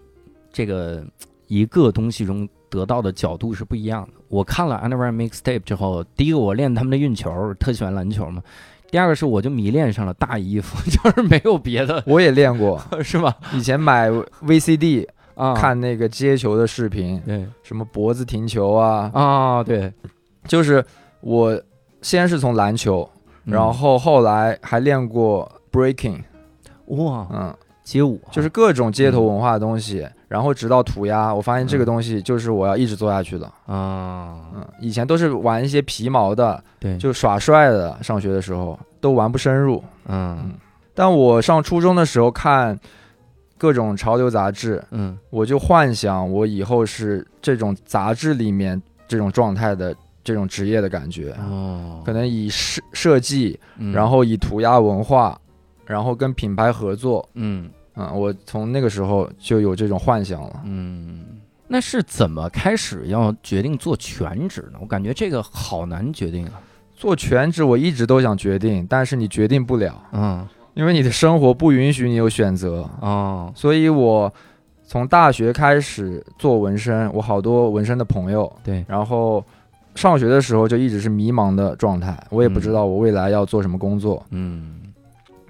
[0.52, 1.04] 这个
[1.46, 4.14] 一个东西中得到的角度是不一样的。
[4.28, 8.42] 我看了 Underwear Mixtape 之后，第一个我练他们的运球，特喜欢篮球嘛。
[8.90, 13.32] 第二个是我就迷恋上了大衣服， 就是没有别的， 我也练过，是吗？
[13.52, 14.10] 以前买
[14.42, 19.92] VCD 啊，看那个接球的视频，对什么脖子停球啊，啊，对，
[20.46, 20.84] 就是
[21.20, 21.60] 我
[22.02, 23.08] 先是从篮球，
[23.44, 23.54] 嗯。
[23.54, 26.20] 然后后来还练过 breaking，
[26.86, 33.46] 哇，嗯，街舞就是各种街头文化的东西，然后直到涂鸦，我发现这个东西就是我要一直做下去的。
[33.66, 39.82] 啊，嗯，以前都是玩一些皮毛的，对，就耍帅的，上学的时候都玩不深入。
[40.06, 40.52] 嗯。
[40.94, 42.78] 但我上初中的时候看
[43.56, 45.16] 各种潮流杂志，嗯。
[45.30, 55.40] 我就幻想我以后是这种杂志里面这种状态的这种职业的感觉，哦，可能以设设计，嗯然后以涂鸦文化，
[55.86, 57.28] 然后跟品牌合作。
[57.34, 60.62] 嗯嗯，我从那个时候就有这种幻想了。
[60.64, 61.24] 嗯，
[61.66, 64.78] 那是怎么开始要决定做全职呢？
[64.80, 66.60] 我感觉这个好难决定啊。
[66.94, 72.88] 做全职我一直都想决定，但是你决定不了，嗯因为你的生活不允许你有选择。
[73.00, 74.32] 哦所以我
[74.84, 79.44] 从大学开始做纹身，我好多纹身的朋友，对，然后
[80.00, 84.76] 上学的时候就一直是迷茫的状态，我也不知道我未来要做什么工作，嗯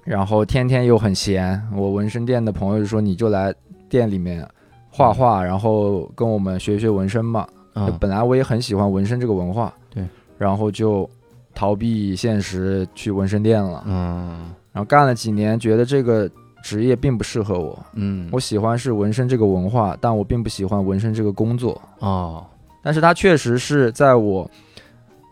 [0.03, 1.61] 然后天天又很闲。
[1.73, 3.53] 我纹身店的朋友就说你就来
[3.87, 4.45] 店里面
[4.89, 7.47] 画画，然后跟我们学学纹身嘛。
[7.71, 10.05] 啊就本来我也很喜欢纹身这个文化，对，
[10.37, 11.09] 然后就
[11.55, 13.81] 逃避现实去纹身店了。
[13.87, 16.29] 嗯然后干了几年，觉得这个
[16.61, 17.79] 职业并不适合我。
[17.93, 21.81] 嗯，我喜欢是纹身这个文化，但我并不喜欢纹身这个工作。
[21.99, 22.43] 哦
[22.81, 24.49] 但是它确实是在我，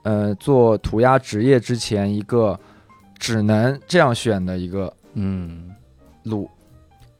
[0.03, 2.57] 呃，做涂鸦职业之前一个
[3.17, 5.73] 只能这样选的一个嗯，
[6.23, 6.49] 路。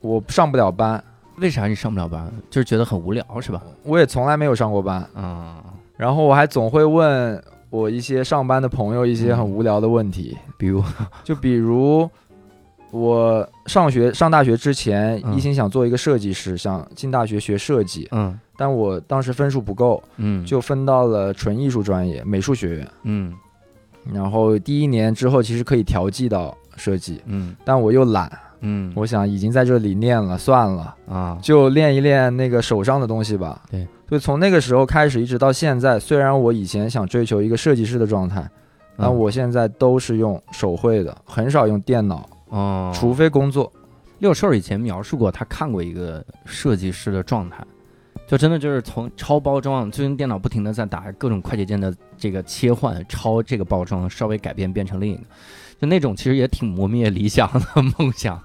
[0.01, 1.03] 我上不了班，
[1.37, 2.31] 为啥你上不了班？
[2.49, 3.61] 就是觉得很无聊是吧？
[3.83, 5.63] 我也从来没有上过班，啊，
[5.97, 9.49] 然后我还总会问我一些上班的朋友一些很嗯。
[9.49, 10.81] 无聊的问题，比如？
[11.23, 12.09] 就比如
[12.91, 15.35] 我上学上大学之前嗯。
[15.35, 18.37] 一心想做一个设计师，想进大学学设计，嗯。
[18.57, 20.43] 但我当时分数不够，嗯。
[20.43, 22.87] 就分到了纯艺术专业美术学院。
[23.03, 23.33] 嗯。
[24.11, 27.55] 然后第一年之后其实可以调剂到设计，嗯。
[27.63, 31.37] 但我又懒，嗯，我想已经在这里练了，算了，啊。
[31.41, 33.61] 就练一练那个手上的东西吧。
[33.69, 38.49] 对，所以从那个时候开始一直到现在，虽然我以前想追求一个设计师的状态，
[38.97, 43.71] 但嗯我现在都是用手绘的，很少用电脑，哦，除非工作。
[44.19, 47.65] 六兽以前描述过，他看过一个设计师的状态，
[48.27, 55.23] 就真的就是从超包装，就用电脑不停的在打各种快捷键的这个切换，超这个包装稍微改变变成另一个，
[55.79, 58.37] 就那种其实也挺磨灭理想的梦想。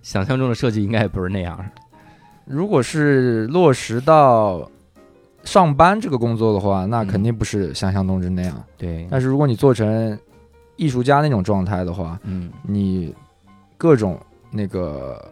[0.00, 1.62] 想象中的设计应该也不是那样。
[2.46, 4.70] 如果是落实到
[5.44, 8.62] 上班这个工作的话，那嗯肯定不是想象中是那样。
[8.78, 10.18] 对，但是如果你做成
[10.76, 13.14] 艺术家那种状态的话，嗯你
[13.76, 14.18] 各种
[14.50, 15.30] 那个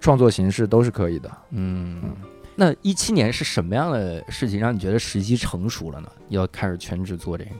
[0.00, 1.30] 创作形式都是可以的。
[1.50, 2.02] 嗯，
[2.54, 6.08] 那一七年是什么样的事情让你觉得时机成熟了呢？
[6.28, 7.50] 要开始全职做这个？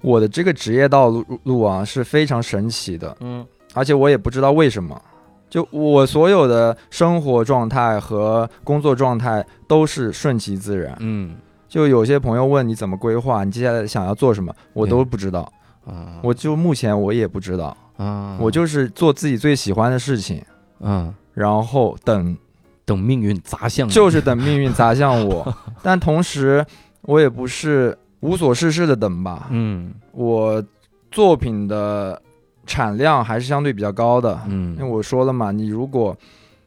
[0.00, 5.00] 我的这个职业道路路啊是非常神奇的，嗯而且我也不知道为什么。
[5.48, 10.96] 就我所有的生活状态和工作状态都是顺其自然。
[11.00, 11.36] 嗯
[11.68, 15.50] 就有些朋友问你怎么规划，你接下来想要做什么，我都不知道。
[15.86, 20.42] 啊，我就目前我也不知道，啊，我就是做自己最喜欢的事情，
[20.80, 22.36] 嗯然后等，
[22.84, 25.56] 等命运砸向，就是等命运砸向我。
[25.82, 26.64] 但同时，
[27.02, 29.48] 我也不是无所事事的等吧。
[29.50, 29.92] 嗯。
[30.12, 30.62] 我
[31.10, 32.20] 作品的
[32.66, 34.76] 产量还是相对比较高的，嗯。
[34.76, 36.16] 因为嗯我说了嘛，你如果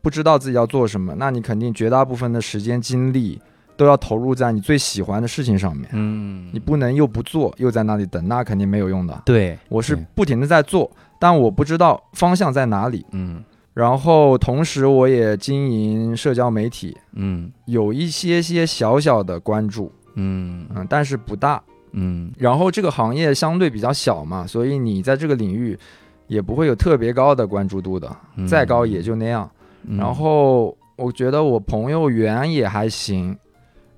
[0.01, 3.39] 不知道自己要做什么，那你肯定绝大部分的时间精力
[3.77, 5.87] 都要投入在你最喜欢的事情上面。
[5.93, 9.21] 嗯，你不能又不做，又在那里等，那肯定没有用的。
[9.25, 13.05] 对，我是不停的在做，但我不知道方向在哪里。
[13.11, 21.61] 嗯然后同时我也经营社交媒体，嗯有一些些小小的关注，嗯嗯，但是不大。
[21.91, 25.77] 嗯然后这个行业相对比较小嘛，所以你在这个领域
[26.25, 29.47] 也不会有特别高的关注度的，嗯，再高也就那样。
[29.83, 33.37] 嗯，然后我觉得我朋友缘也还行，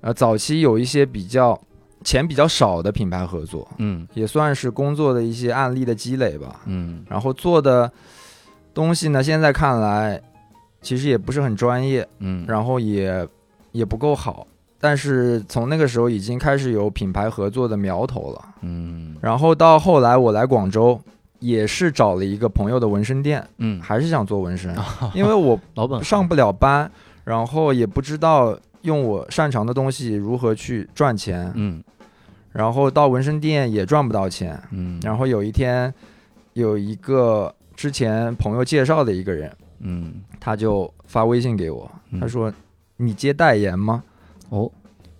[0.00, 1.58] 呃，早期有一些比较
[2.02, 6.60] 钱比较少的品牌合作，嗯也算是工作的一些案例的积累吧。
[6.66, 7.90] 嗯然后做的
[8.72, 10.20] 东西呢，现在看来
[10.80, 13.26] 其实也不是很专业，嗯，然后也
[13.72, 14.46] 也不够好。
[14.82, 18.42] 但是从那个时候已经开始有品牌合作的苗头了。
[18.62, 20.98] 嗯然后到后来我来广州，
[21.40, 24.74] 也是找了一个朋友的纹身店，嗯，还是想做纹身，
[25.12, 26.90] 因为我老本上不了班，
[27.24, 31.82] 然后也不知道用我擅长的东西如何去赚钱，嗯
[32.52, 34.60] 然后到纹身店也赚不到钱。
[34.72, 35.92] 嗯，然后有一天，
[36.54, 42.52] 有一个之前朋友介绍的一个人，嗯他就发微信给我，嗯他说
[42.98, 44.02] ：“你接代言吗
[44.48, 44.70] 哦，？”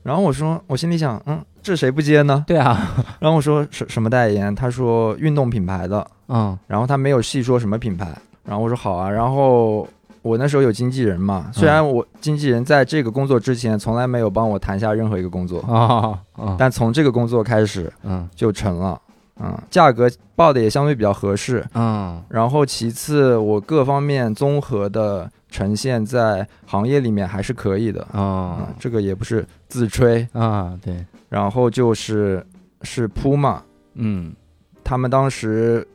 [0.02, 6.04] 然后我说：“我心里想，嗯，这谁不接呢对啊，？”然后我说：“什什么代言？”他说：“运动品牌的。
[6.28, 8.06] 嗯”然后他没有细说什么品牌。
[8.42, 9.86] 然后我说：“好啊。”然后
[10.22, 19.00] 我那时候有经纪人嘛，虽然我经纪人在这个工作之前从来没有帮我谈下任何一个工作，啊啊，但从这个工作开始嗯就成了。
[19.42, 20.06] 嗯，价格
[20.36, 21.64] 报的也相对比较合适。
[21.72, 28.02] 嗯然后其次，我各方面综合的呈现在行业里面还是可以的。
[28.12, 30.28] 啊嗯，这个也不是自吹。
[30.34, 32.44] 啊，对，然后就是
[32.82, 33.62] 是铺嘛，
[33.94, 34.30] 嗯
[34.84, 35.88] 他们当时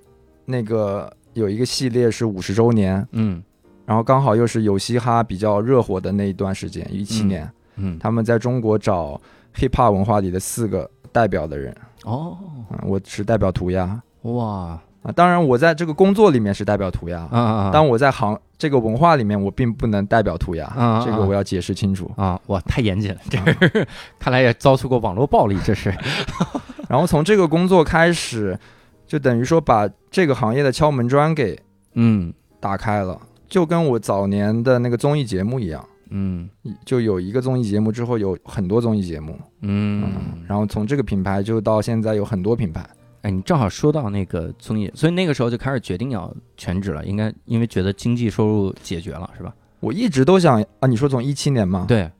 [0.45, 3.43] 那个有一个系列是五十周年，嗯
[3.85, 9.19] 然后刚好又是有嘻哈比较热火的那一段时间，一七嗯年，嗯，他们在中国找
[9.55, 12.35] hip hop 文化里的四个代表的人，哦，
[12.71, 14.01] 嗯，我是代表涂鸦。
[14.23, 21.03] 哇，啊，当然我在这个工作里面是代表涂鸦，啊啊，当我在行这个文化里面，我并不能代表涂鸦，啊。
[21.05, 22.09] 这个我要解释清楚。
[22.15, 25.93] 啊，哇，太严谨了，这个看来也遭受过网络暴力，这是。
[26.89, 28.57] 然后从这个工作开始，
[29.05, 31.59] 就等于说把这个行业的敲门砖给
[31.93, 32.33] 嗯。
[32.57, 33.21] 打开了，
[33.55, 36.49] 就跟我早年的那个综艺节目一样，嗯
[36.83, 40.03] 就有一个综艺节目之后有很多综艺节目，嗯，
[40.45, 42.85] 然后从这个品牌就到现在有很多品牌。
[43.21, 49.55] 哎，你正好说到那个综艺，所以那个时候就开始决定要全职了，应该因为觉得经济收入解决了，是吧？
[49.79, 52.11] 我一直都想啊，你说从一七年吗？，对，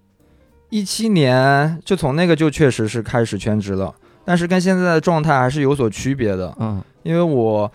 [0.69, 7.69] 一七年就从那个就确实是开始全职了，但是跟现在的状态还是有所区别的，嗯，因为我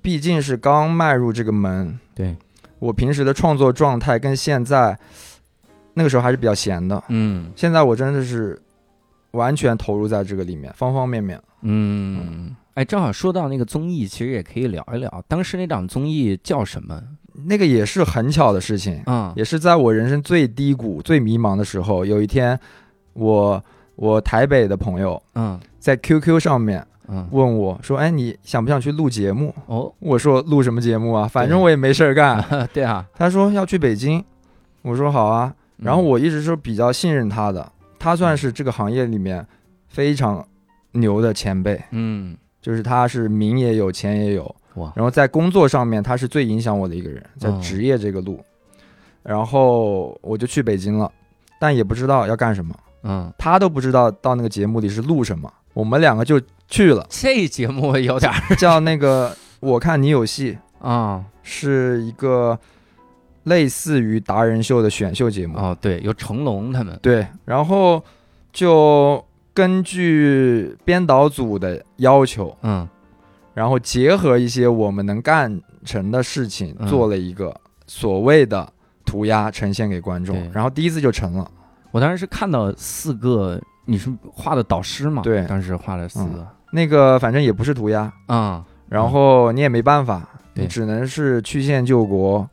[0.00, 2.36] 毕竟是刚迈入这个门，对，
[2.82, 4.98] 我平时的创作状态跟现在
[5.94, 7.52] 那个时候还是比较闲的，嗯。
[7.54, 8.60] 现在我真的是
[9.30, 11.40] 完全投入在这个里面，方方面面。
[11.60, 17.00] 嗯，哎，正好说到那个综艺，其实也可以聊一聊，当时那档综艺叫什么？
[17.46, 22.58] 那个也是很巧的事情，嗯也是在我人生最低谷、最迷茫的时候，有一天
[23.12, 23.64] 我
[23.94, 25.58] 我台北的朋友嗯。
[25.78, 29.54] 在 QQ 上面嗯，问我说：“哎，你想不想去录节目？
[29.66, 31.26] 哦？”，我说：“录什么节目啊？
[31.26, 32.44] 反正我也没事儿干。
[32.72, 34.24] 对啊，”他说要去北京，
[34.82, 35.54] 我说好啊。
[35.78, 39.44] 然后嗯我一直是比较信任他的，他算是这个行业里面
[39.88, 40.46] 非常
[40.92, 42.36] 牛的前辈，嗯。
[42.60, 48.40] 就是他是名也有，钱也有，哇，然后在工作上面他是最影响我的一个人，在哦职业这个路。
[49.24, 51.10] 然后我就去北京了，
[51.58, 52.72] 但也不知道要干什么，
[53.02, 56.40] 嗯，他都不知道到那个节目里是录什么，我们两个就
[56.72, 61.24] 去了，这节目有点儿 叫那个我看你有戏，啊。
[61.44, 62.56] 是一个
[63.42, 65.58] 类似于达人秀的选秀节目。
[65.58, 68.00] 哦，对，有成龙他们，对，然后
[68.52, 72.88] 就根据编导组的要求，嗯。
[73.54, 76.86] 然后结合一些我们能干成的事情，嗯。
[76.86, 77.52] 做了一个
[77.88, 78.72] 所谓的
[79.04, 81.50] 涂鸦呈现给观众，然后第一次就成了。
[81.90, 85.22] 我当时是看到四个，你是画的导师嘛？
[85.22, 85.44] 对。
[85.48, 92.48] 当时画了四个，那个反正也不是涂鸦，啊、然后你也没办法，你只能是曲线救国。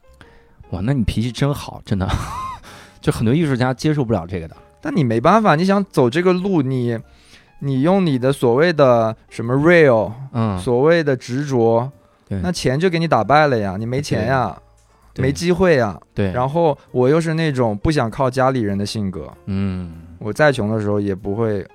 [0.71, 2.07] 哇，那你脾气真好，真的，
[3.01, 6.99] 就很多艺术家接受不了这个的，但你没办法，你想走这个路，你
[7.59, 11.89] 你用你的所谓的什么 real，、嗯，所谓的执着，
[12.27, 12.39] 对。
[12.41, 14.55] 那钱就给你打败了呀，你没钱呀，
[15.13, 15.23] 对。
[15.23, 15.99] 没机会呀。
[16.13, 19.93] 对，然后我又是那种不想靠家里人的性格，嗯。
[20.19, 21.65] 我再穷的时候也不会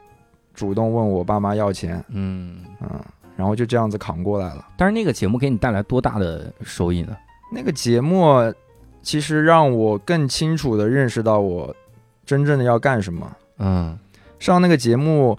[0.54, 2.88] 主动问我爸妈要钱，嗯，嗯，
[3.36, 4.66] 然后就这样子扛过来了。
[4.76, 7.16] 但是那个节目给你带来多大的收益呢？
[7.52, 8.52] 那个节目
[9.02, 11.74] 其实让我更清楚的认识到我
[12.24, 13.30] 真正的要干什么。
[13.58, 13.98] 嗯
[14.38, 15.38] 上那个节目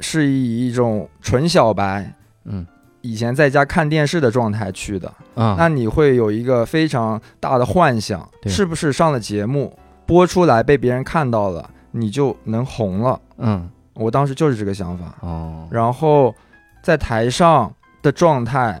[0.00, 2.66] 是以一种纯小白，嗯
[3.00, 13.20] 以前在家看电视的状态去的，啊，那你会有一个非常大的幻想，是不是上了节目播出来被别人看到了，你就能红了？
[13.38, 15.14] 嗯我当时就是这个想法。
[15.20, 16.34] 哦，然后
[16.82, 17.72] 在台上
[18.02, 18.80] 的状态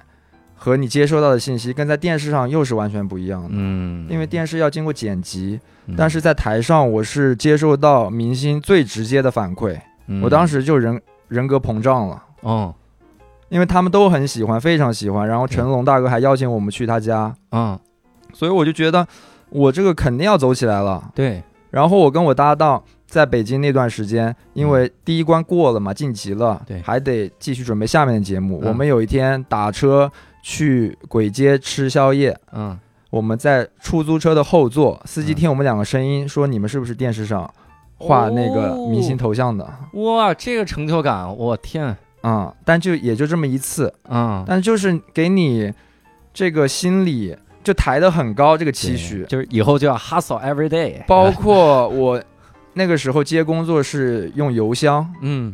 [0.54, 3.48] 和你接收到的信息，跟在电视上又是完全不一样的。
[3.52, 12.74] 嗯，因为电视要经过剪辑，嗯，但是在台上我是接受到明星最直接的反馈，嗯我当时就人人格膨胀了，哦
[13.48, 15.28] 因为他们都很喜欢，非常喜欢。
[15.28, 17.78] 然后成龙大哥还邀请我们去他家，嗯
[18.32, 19.06] 所以我就觉得
[19.50, 21.10] 我这个肯定要走起来了。
[21.14, 26.80] 对，然后我跟我搭档在北京那段时间，因为第一关过了嘛，晋级了，对。
[26.82, 28.60] 还得继续准备下面的节目。
[28.62, 28.68] 嗯。
[28.68, 30.10] 我们有一天打车
[30.42, 32.78] 去簋街吃宵夜，嗯。
[33.08, 37.48] 我们在出租车的后座，司机嗯听我们两个声音说：“你们是不是电视上
[37.96, 45.72] 画那个明星头像的？”哇，这个成就感，我天，啊、但就也就这么一次，啊，但就是给你
[46.34, 49.24] 这个心理就抬得很高，这个期许。
[49.28, 52.22] 就是以后就要 hustle every day，包括我
[52.76, 55.52] 那个时候接工作是用邮箱，嗯。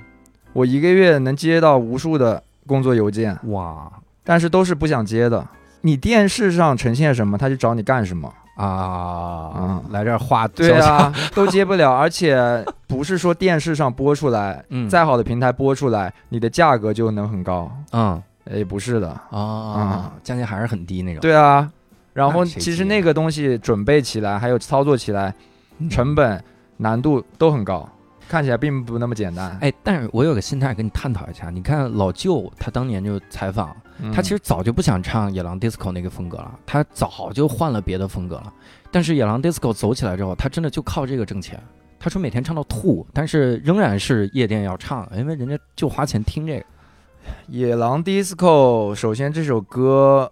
[0.53, 3.91] 我一个月能接到无数的工作邮件，哇。
[4.23, 5.47] 但是都是不想接的。
[5.81, 8.31] 你电视上呈现什么，他就找你干什么。
[8.57, 17.71] 啊，来这儿画对，啊， 都接不了，而且不是说电视上播出来，嗯，再好的平台播出来，你的价格就能很高。
[17.93, 18.23] 嗯。
[18.45, 19.09] 哎，不是的。
[19.31, 21.71] 啊，价钱还是很低那种，对啊，
[22.13, 25.35] 然后其实那个东西准备起来，还有操作起来，
[25.79, 25.89] 嗯。
[25.89, 26.45] 成本
[26.83, 27.89] 难度都很高，
[28.29, 29.57] 看起来并不那么简单。
[29.61, 38.53] 哎，但是我有个心态跟你探讨一下，你看老舅他当年就采访，嗯他其实早就不想唱野狼 disco 那个风格了，他早就换了别的风格了。
[38.91, 41.59] 但是野狼 disco 走起来之后，他真的就靠这个挣钱。
[42.01, 46.65] 他说每天唱到吐，但是仍然是夜店要唱，因为人家就花钱听这个。
[47.47, 50.29] 野狼 disco，首先这首歌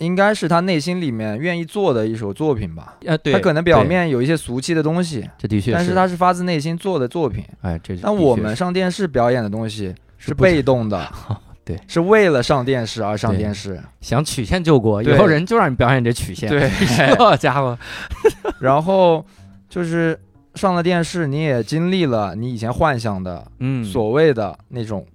[0.00, 2.96] 应该是他内心里面愿意做的一首作品吧。
[3.04, 7.44] 呃，对，他可能表面有一些俗气的东西，这的确但是他是发自内心做的作品。
[7.60, 8.28] 哎，这是但的确是。
[8.28, 11.06] 我们上电视表演的东西，是被动的，
[11.64, 13.80] 对，是为了上电视而上电视。
[14.00, 16.48] 想曲线救国，以后人就让你表演这曲线。
[16.48, 16.70] 对，
[17.16, 17.78] 这家伙，
[18.58, 19.24] 然后
[19.68, 20.18] 就是
[20.54, 25.06] 上了电视，你也经历了你以前幻想的嗯，所谓的那种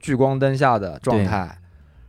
[0.00, 1.58] 聚光灯下的状态，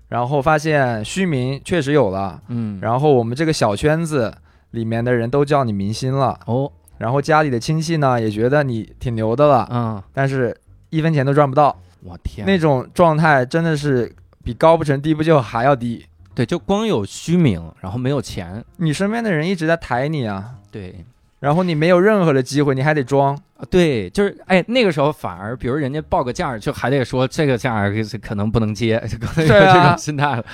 [0.07, 4.33] 然后发现虚名确实有了，嗯，然后我们这个小圈子
[4.71, 10.55] 里面的人都叫你明星了，哦，然后家里的亲戚呢也觉得你挺牛的了，嗯，但是
[10.89, 16.05] 一分钱都赚不到，我天，那种状态真的是比高不成低不就还要低。
[16.35, 20.93] 对，就光有虚名，然后没有钱，你身边的人一直在抬你啊，对。
[21.39, 23.35] 然后你没有任何的机会，你还得装。
[23.57, 30.45] 啊对，就是哎，那个时候反而，比如人家报个价儿，就还得说这个价儿可能不能接，就可能有这种心态了。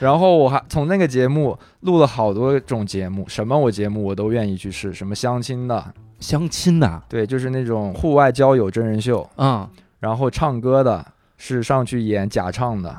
[0.00, 9.68] 然后我还从那个节目录了好多种节目，什么我节目我都愿意去试，什么相亲的，相亲的，对，就是那种户外交友真人秀，嗯
[10.00, 11.06] 然后唱歌的
[11.36, 12.96] 是上去演假唱的，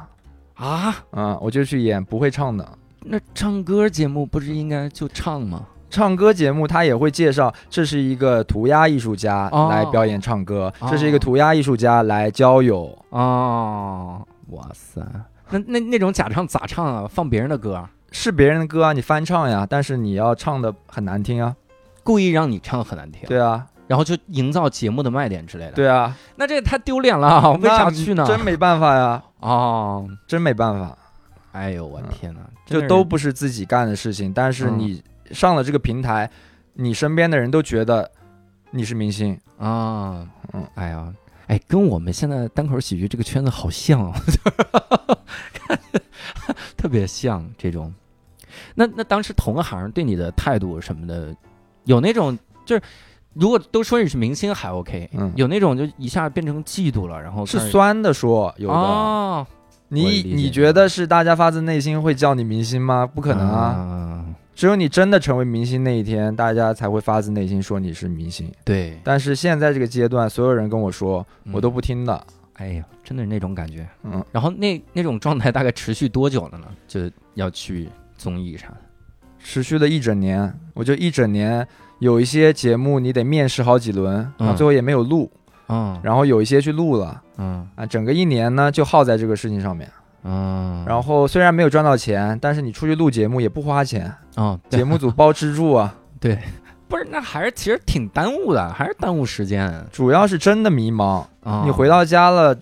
[0.53, 2.65] 啊，嗯，我就去演不会唱的。
[3.03, 5.65] 那唱歌节目不是应该就唱吗？
[5.91, 9.67] 唱歌节目他也会介绍，这是一个涂鸦艺术家哦。
[9.69, 10.87] 来表演唱歌，哦。
[10.89, 12.97] 这是一个涂鸦艺术家来交友。
[13.09, 15.01] 哦，哇塞，
[15.49, 17.05] 那那那种假唱咋唱啊？
[17.07, 21.53] 放别人的歌，是别人的歌啊，你翻唱呀，但是你要唱的很难听啊。
[22.03, 28.25] 故意让你唱很难听，对啊，然后就营造节目的卖点之类的。，对啊，那这也太丢脸了，我为啥去呢？
[28.25, 30.97] 真没办法呀，哦，真没办法，
[31.51, 34.79] 哎呦我天哪，就都不是自己干的事情，但是嗯。
[34.79, 36.29] 你上了这个平台，
[36.73, 38.09] 你身边的人都觉得
[38.71, 39.37] 你是明星。
[39.57, 41.13] 啊，嗯哎呀，
[41.47, 44.13] 哎，跟我们现在单口喜剧这个圈子好像哦，
[46.75, 47.93] 特别像这种。
[48.75, 51.35] 那那当时同行对你的态度什么的，
[51.85, 52.81] 有那种就是，
[53.33, 59.47] 如果都说你是明星还 OK，嗯有那种就一下变成嫉妒了，然后是酸的说有的，哦，
[59.89, 63.05] 你你觉得是大家发自内心会叫你明星吗？
[63.05, 63.61] 不可能啊！
[63.61, 68.51] 啊，只有你真的成为明星那一天，大家才会发自内心说你是明星。
[68.63, 72.23] 对，但是现在这个阶段，所有人跟我说，我都嗯，不听的。
[72.57, 73.87] 哎呀，真的是那种感觉。
[74.03, 76.67] 嗯，然后那那种状态大概持续多久了呢？
[76.87, 78.77] 就要去综艺啥的。
[79.39, 85.31] 持续了一整年，我就一整年有一些节目你得面试好几轮，然后嗯最后也没有录，
[85.69, 89.89] 嗯然后有一些去录了嗯啊，整个一年呢就耗在这个事情上面。
[90.23, 95.95] 嗯，然后虽然没有赚到钱，但是你出去录节目也不花钱，哦，节目组包吃住啊。
[96.19, 96.37] 对。
[96.87, 99.73] 不是，那还是其实挺耽误的，还是耽误时间。
[99.93, 102.53] 主要是真的迷茫，啊你回到家了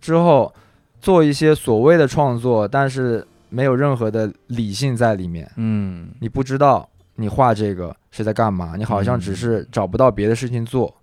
[0.00, 0.50] 之后，
[0.98, 6.08] 做一些所谓的创作，但是没有任何的理性在里面，嗯。
[6.20, 10.94] 你不知道你画这个是在干嘛，你好像只是找不到别的事情做，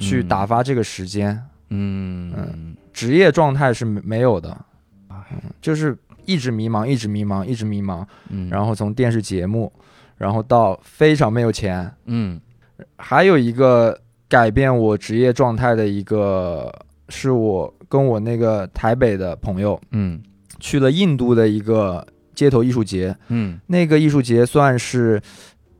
[0.00, 2.34] 去打发这个时间，嗯。
[2.36, 4.58] 嗯职业状态是没没有的，哎
[5.32, 9.72] 嗯，就是一直迷茫，一直迷茫，一直迷茫，嗯，然后从电视节目，
[10.16, 12.40] 然后到非常没有钱，嗯。
[12.96, 13.96] 还有一个
[14.28, 16.72] 改变我职业状态的一个，
[17.08, 20.20] 是我跟我那个台北的朋友嗯
[20.58, 22.04] 去了印度的一个
[22.34, 23.60] 街头艺术节，嗯。
[23.66, 25.20] 那个艺术节算是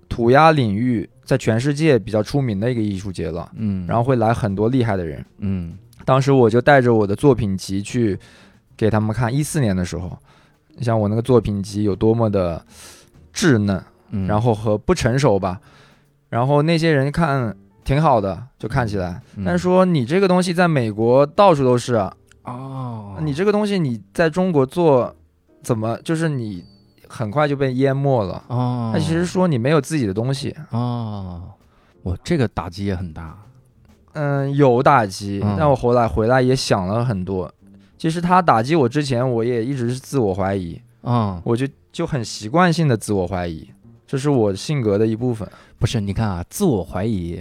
[0.09, 5.25] 涂鸦领域在全世界比较出名的一个艺术节了，嗯，然后会来很多厉害的人。
[5.39, 5.77] 嗯。
[6.05, 8.19] 当时我就带着我的作品集去
[8.77, 10.17] 给他们看，一四年的时候，
[10.77, 12.65] 你像我那个作品集有多么的
[13.35, 15.61] 稚嫩，嗯，然后和不成熟吧，
[16.29, 17.55] 然后那些人看
[17.85, 22.13] 挺好的，就看起来，嗯但是说你这个东西在美国到处都是啊，
[22.45, 25.15] 哦，你这个东西你在中国做，
[25.63, 26.65] 怎么就是你
[27.09, 28.43] 很快就被淹没了？
[28.49, 31.43] 哦，那其实说你没有自己的东西，哦，
[32.03, 33.37] 我这个打击也很大。
[34.15, 37.53] 嗯，有打击，嗯但我后来回来也想了很多。
[38.03, 43.65] 其实他打击我之前，我也一直是自我怀疑，嗯，我就就很习惯性的自我怀疑，
[44.09, 45.49] 这是我性格的一部分。
[45.79, 47.41] 不是，你看啊，自我怀疑，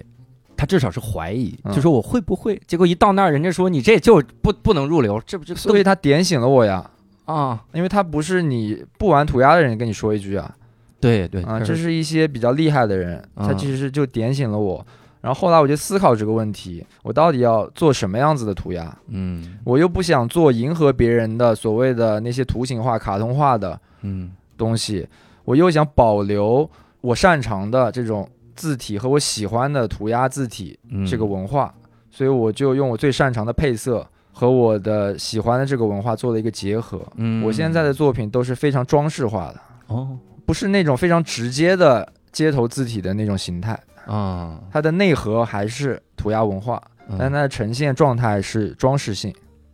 [0.56, 1.74] 他至少是怀疑，嗯。
[1.74, 6.92] 就说我会不会，结果一到那儿，人家说你这就不不能入流，这不就所以他点醒了我呀，
[7.26, 10.56] 啊，因为他不是你不玩涂鸦的人跟你说一句啊，
[11.00, 13.48] 对对啊，这是一些比较厉害的人，嗯。
[13.48, 14.86] 他其实就点醒了我。
[15.22, 18.98] 然后后来我就思考这个问题，我到底要做什么样子的涂鸦？
[19.08, 19.58] 嗯。
[19.64, 24.32] 我又不想做迎合别人的所谓的那些图形化、卡通化的嗯。
[24.58, 25.08] 东西，
[25.46, 26.70] 我又想保留
[27.02, 31.74] 我擅长的这种字体和我喜欢的涂鸦字体嗯，这个文化，
[32.12, 37.02] 所以我就用我最擅长的配色和我的喜欢的这个文化做了一个结合。
[37.16, 40.18] 嗯，我现在的作品都是非常装饰化的，哦。
[40.46, 49.34] 不是那种非常直接的街头字体的那种形态，啊，它的内核还是涂鸦文化，嗯但它的呈现状态是装饰性。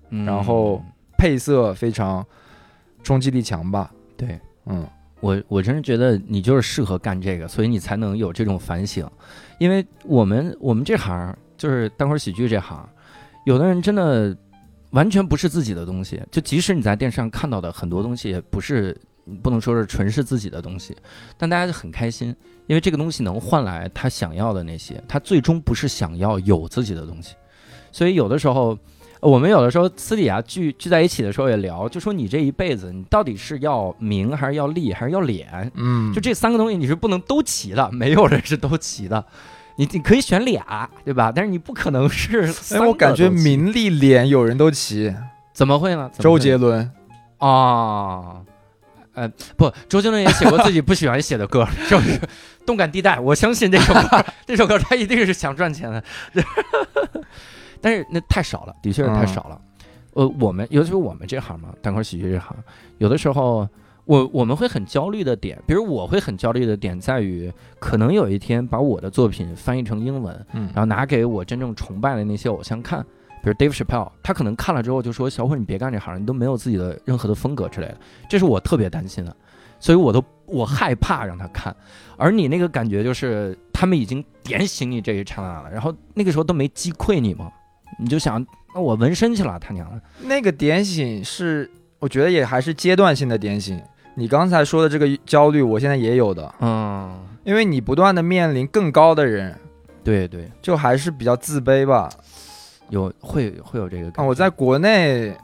[0.10, 0.82] 嗯然后
[1.18, 2.26] 配色非常
[3.04, 3.92] 冲击力强吧。
[4.16, 4.88] 对嗯，
[5.20, 9.10] 我我真是觉得你就是适合干这个，所以你才能有这种反省。
[9.60, 12.88] 因为我们我们这行就是单口喜剧这行，
[13.46, 14.36] 有的人真的
[14.92, 18.96] 完全不是自己的东西，就即使你在电视上看到的很多东西，也不是
[19.44, 20.96] 不能说是纯是自己的东西，
[21.38, 22.36] 但大家就很开心，
[22.68, 27.36] 因为这个东西能换来他想要的那些，他最终不是想要有自己的东西，
[27.92, 28.78] 所以有的时候。
[29.20, 35.72] 我们有的时候私底下聚聚在一起的时候也聊，就说你这一辈子你到底是要名还是要利还是要脸？
[35.74, 39.26] 嗯，就这三个东西你是不能都齐的，没有人是都齐的。
[39.76, 41.32] 你你可以选俩，对吧？
[41.36, 45.12] 但是你不可能是哎，我感觉名利脸有人都齐，
[45.52, 46.12] 怎么会呢？
[46.20, 46.88] 周杰伦。
[47.40, 48.44] 啊，
[49.18, 52.20] 呃，不，周杰伦也写过自己不喜欢写的歌，是不是？
[52.68, 56.04] 动感地带，我相信这首歌，这首歌他一定是想赚钱的，
[57.82, 59.60] 但是那太少了，的确是太少了。
[60.14, 62.56] 呃，我们尤其是我们这行嘛，单口喜剧这行，
[63.00, 63.68] 有的时候
[64.06, 73.04] 我我们会很焦虑的点，比如我会很焦虑的点在于，可能有一天把我的作品翻译成英文，嗯然后拿给我真正崇拜的那些偶像看，
[73.48, 77.98] 比如 Dave Chappelle，他可能看了之后就说：“小伙，你别干这行，你都没有自己的任何的风格之类的。”
[78.30, 79.34] 这是我特别担心的，
[79.80, 81.74] 所以我都我害怕让他看。
[82.18, 87.50] 而你那个感觉就是，他们已经点醒你这一刹那了，然后那个时候都没击溃你吗？
[87.98, 88.46] 你就想，
[88.76, 90.02] 那我纹身去了，他娘的！
[90.24, 91.70] 那个点醒是，
[92.00, 93.82] 我觉得也还是阶段性的点醒。
[94.16, 99.58] 你刚才说的这个焦虑，我现在也有的，嗯，因为你不断的面临更高的人，
[100.04, 102.10] 对对，就还是比较自卑吧。
[102.90, 104.30] 有会会有这个啊，感觉。
[104.30, 105.36] 我在国内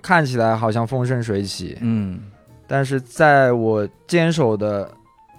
[0.00, 2.20] 看起来好像风生水起，嗯
[2.66, 4.90] 但是在我坚守的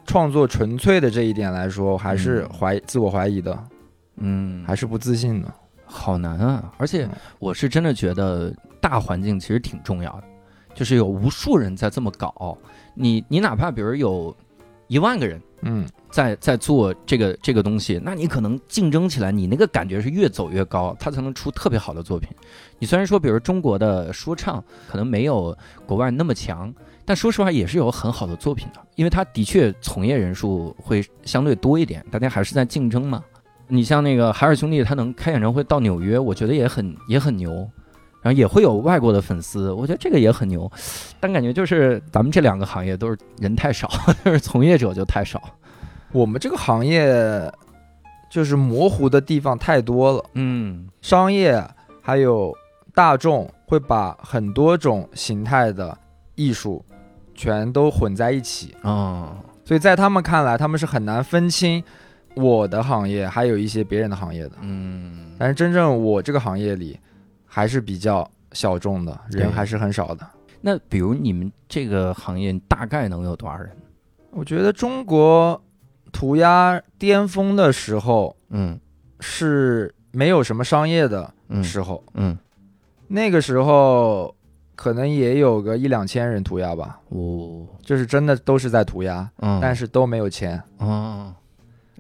[0.05, 3.63] 创作纯粹的这一点来说，还是嗯怀自我怀疑的，
[4.17, 5.51] 嗯，还是不自信的。
[5.85, 6.73] 好难啊！
[6.77, 10.23] 而且嗯我是真的觉得大环境其实挺重要的，
[10.73, 12.57] 就是有无数人在这么搞，
[12.95, 14.35] 你你哪怕比如有
[14.87, 22.29] 一万个人嗯在在做这个这个东西，那你可能竞争起来，你那个感觉是越走越高，他才能出特别好的作品。
[22.77, 26.71] 你虽然说，比如中国的说唱可能没有国外那么强，
[27.03, 33.23] 但说实话也是有很好的作品的，因为他的确从业人数会相对多一点，大家还是在竞争嘛。
[33.67, 37.67] 你像那个海尔兄弟，他能开演唱会到纽约，我觉得也很也很牛，
[38.23, 40.71] 然后也会有外国的粉丝，我觉得这个也很牛。
[41.19, 43.87] 但感觉就是咱们这两个行业都是人太少，
[44.25, 45.39] 就是从业者就太少。
[46.11, 47.51] 我们这个行业
[48.31, 51.63] 就是模糊的地方太多了，嗯商业
[52.01, 52.55] 还有
[52.95, 55.95] 大众会把很多种形态的
[56.35, 56.83] 艺术
[57.35, 61.83] 全都混在一起，嗯，所以在他们看来，他们是很难分清
[62.35, 64.51] 我的行业还有一些别人的行业的。
[64.61, 66.99] 嗯，但是真正我这个行业里
[67.53, 70.27] 还是比较小众的，人还是很少的。
[70.61, 73.69] 那比如你们这个行业大概能有多少人？
[74.31, 75.61] 我觉得中国
[76.11, 78.79] 涂鸦巅峰的时候嗯。
[79.25, 82.37] 是没有什么商业的嗯时候，嗯，
[83.07, 84.35] 那个时候
[84.75, 90.61] 可能也有个一两千人涂鸦吧，哦，就是真的都是在涂鸦，嗯，但是都没有钱。
[90.79, 91.33] 哦，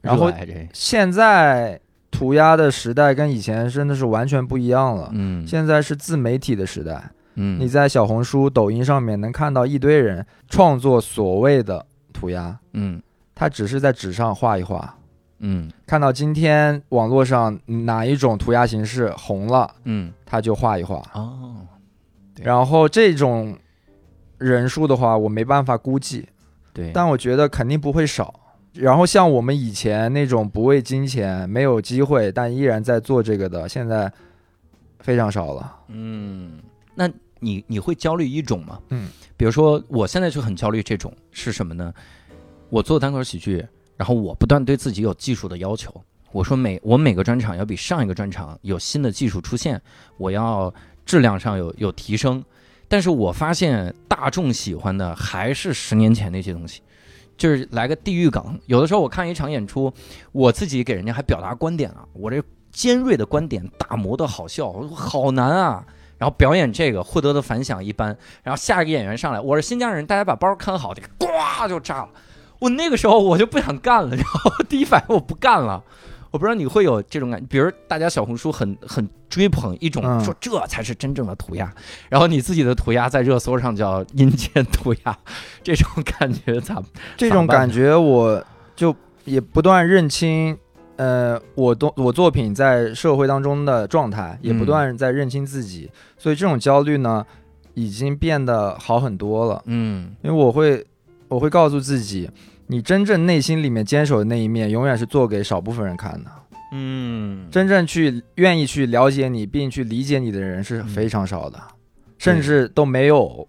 [0.01, 0.29] 然后
[0.73, 1.79] 现在
[2.13, 5.09] 涂鸦的时代跟以前真的是完全不一样了。
[5.13, 11.83] 嗯，现在是自媒体的时代，嗯你在小红书、抖音上面能看到一堆人创作所谓的
[12.13, 13.01] 涂鸦，嗯
[13.33, 14.95] 他只是在纸上画一画。
[15.39, 21.01] 嗯看到今天网络上哪一种涂鸦形式红了，嗯他就画一画。
[21.13, 21.65] 哦，
[22.35, 23.57] 对然后这种
[24.37, 26.29] 人数的话，我没办法估计，
[26.71, 28.33] 对，但我觉得肯定不会少。
[28.73, 34.11] 然后像我们以前那种不为金钱、没有机会但依然在做这个的，现在
[34.99, 35.75] 非常少了。
[35.89, 36.59] 嗯，
[36.95, 37.07] 那
[37.39, 38.79] 你你会焦虑一种吗？
[38.89, 41.93] 嗯，比如说我现在就很焦虑，这种是什么呢？
[42.69, 43.63] 我做单口喜剧，
[43.95, 45.93] 然后我不断对自己有技术的要求。
[46.31, 49.79] 我说每我每个专场要比上一个专场有新的技术出现，
[50.17, 50.73] 我要
[51.05, 52.43] 质量上有有提升。
[52.87, 56.81] 但是我发现大众喜欢的还是十年前那些东西，
[57.37, 58.59] 就是来个地狱梗。
[58.65, 59.93] 有的时候我看一场演出，
[60.31, 65.83] 我自己给人家还表达观点啊，我这尖锐的观点打磨的好笑，我好难啊。
[66.17, 72.09] 然后表演这个获得的反响一般，然后下一个演员上来，我是新疆人，大家把包看好，这呱就炸了。
[72.59, 75.83] 我那个时候我就不想干了，然后第一反应我不干了。
[76.33, 81.71] 我不知道你会有这种感觉，比如大家小红书很很追捧一种嗯说这才是真正的涂鸦，
[82.09, 85.15] 然后你自己的涂鸦在热搜上叫阴间涂鸦，
[85.61, 86.81] 这种感觉咋？
[87.15, 88.43] 这种感觉，我
[88.75, 90.57] 就也不断认清
[90.95, 97.23] 呃，我都我作品在社会当中的状态，也不嗯断在认清自己，所以这种焦虑呢，
[97.75, 99.61] 已经变得好很多了。
[99.67, 100.83] 嗯因为我会
[101.27, 102.27] 我会告诉自己，
[102.73, 106.31] 你真正内心里面坚守的那一面，永远是做给少部分人看的。
[106.71, 111.61] 嗯，真正去愿意去了解你并去理解你的人是非常少的，
[112.17, 113.47] 甚至都没有。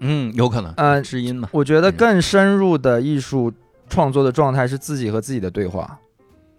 [0.00, 3.50] 嗯有可能，嗯、知音嘛，我觉得更深入的艺术
[3.88, 5.98] 创作的状态是自己和自己的对话，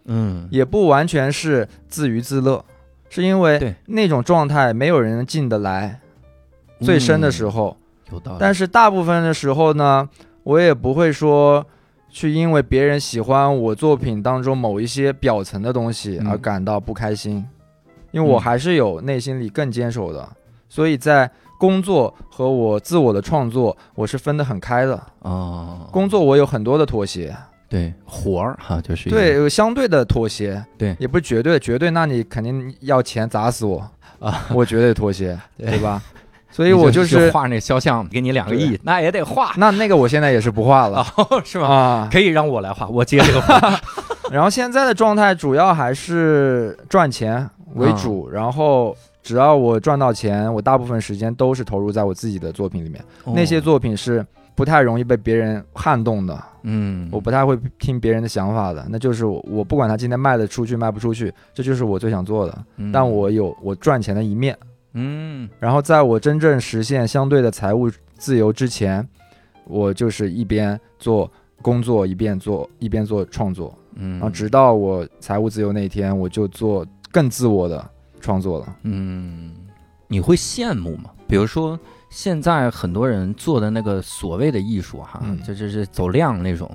[0.05, 2.65] 嗯也不完全是自娱自乐，
[3.09, 5.99] 是因为那种状态没有人进得来，
[6.81, 7.77] 最深的时候。
[8.11, 10.09] 有道理，但是大部分的时候呢，
[10.43, 11.65] 我也不会说
[12.13, 16.27] 去因为别人喜欢我作品当中某一些表层的东西嗯。
[16.29, 17.43] 而感到不开心，
[18.11, 20.29] 因为我嗯还是有内心里更坚守的，
[20.69, 25.01] 所以在工作和我自我的创作，我是分得很开的。
[25.21, 27.35] 哦，工作我有很多的妥协，
[27.67, 30.95] 对活儿哈，就是对，有相对的妥协，对。
[30.99, 33.89] 也不是绝对，绝对那你肯定要钱砸死我。
[34.19, 35.71] 啊，我绝对妥协， 对。
[35.71, 36.01] 对吧？
[36.53, 41.67] 所所以我就是画那肖像，给你两个亿，那也得画，那那个我现在也是不画了哦，是吗？
[41.67, 43.79] 啊，可以让我来画，我接这个活。
[44.31, 53.03] 然后现在的状态主要还是赚钱为主，然后只要我赚到钱，我大部分时间都是投入在我自己的作品里面。
[53.25, 54.25] 那些哦，作品是
[54.55, 62.57] 不太容易被别人撼动的，嗯，我不太会听别人的想法的，那就是我我不管他今天卖得出去卖不出去，这就是我最想做的。
[62.77, 64.55] 嗯，但我有我赚钱的一面，
[64.93, 69.07] 嗯然后在我真正实现相对的财务自由之前，
[69.65, 71.29] 我就是一边做
[71.61, 73.77] 工作一边做一边做创作。
[73.95, 77.89] 嗯，然后直到我财务自由那一天，我就做更自我的
[78.19, 78.75] 创作了。
[78.83, 79.53] 嗯，
[80.07, 81.11] 你会羡慕吗？
[81.27, 81.79] 比如说
[82.09, 86.69] 现在很多人做的那个所谓的艺术哈，嗯就就是走量那种，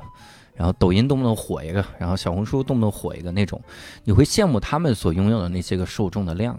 [0.54, 3.60] 然后抖音动不动火一个，然后小红书动不动火一个那种，
[4.04, 6.58] 你会羡慕他们所拥有的那些个受众的量？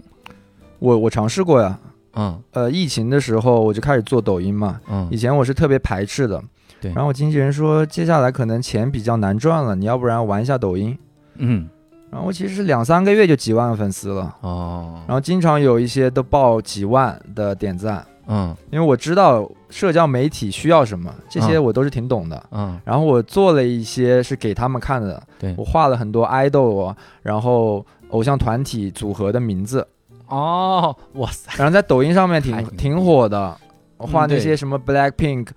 [0.80, 1.78] 我我尝试过呀，
[2.14, 2.42] 嗯。
[2.52, 5.06] 呃，疫情的时候我就开始做抖音嘛，嗯。
[5.10, 6.42] 以前我是特别排斥的，
[6.80, 6.92] 对。
[6.92, 10.98] 然后我经纪人说，接下来可能钱比较难赚了，你要不然玩一下抖音。
[11.36, 11.68] 嗯。
[12.10, 18.52] 然后我其实是两三个月就几万粉丝了，哦，然后经常有一些都报几万的点赞，嗯。
[18.72, 21.64] 因为我知道社交媒体需要什么，这些嗯。
[21.64, 22.42] 我都是挺懂的。
[22.50, 22.80] 嗯。
[22.84, 25.54] 然后我做了一些是给他们看的，对。
[25.56, 29.86] 我画了很多 idol 啊，然后偶像团体组合的名字，
[30.30, 33.56] 哦，哇塞，然后在抖音上面挺挺火的，
[33.96, 35.48] 我画那些什么 Black Pink，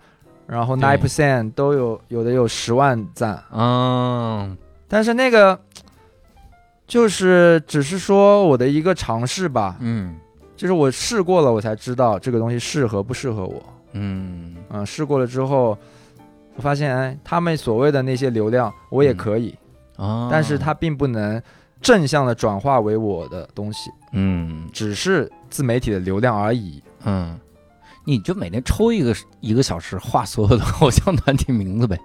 [0.47, 4.57] 然后 Nine Percent 都有，有的有十万赞，嗯。
[4.87, 5.59] 但是那个
[6.85, 10.15] 就是只是说我的一个尝试吧，嗯。
[10.55, 13.61] 就是我试过了，我才知道这个东西适合不适合我。
[13.93, 14.55] 嗯。
[14.69, 15.77] 嗯，试过了之后，
[16.55, 19.17] 我发现哎，他们所谓的那些流量我也嗯。
[19.17, 19.55] 可以，
[19.97, 21.41] 啊，但是它并不能
[21.81, 26.81] 正向的转化为我的东西，嗯只是自媒体的流量而已。
[27.03, 27.37] 嗯，
[28.05, 31.99] 你就每天抽一个一个小时画所有的偶像团体名字呗。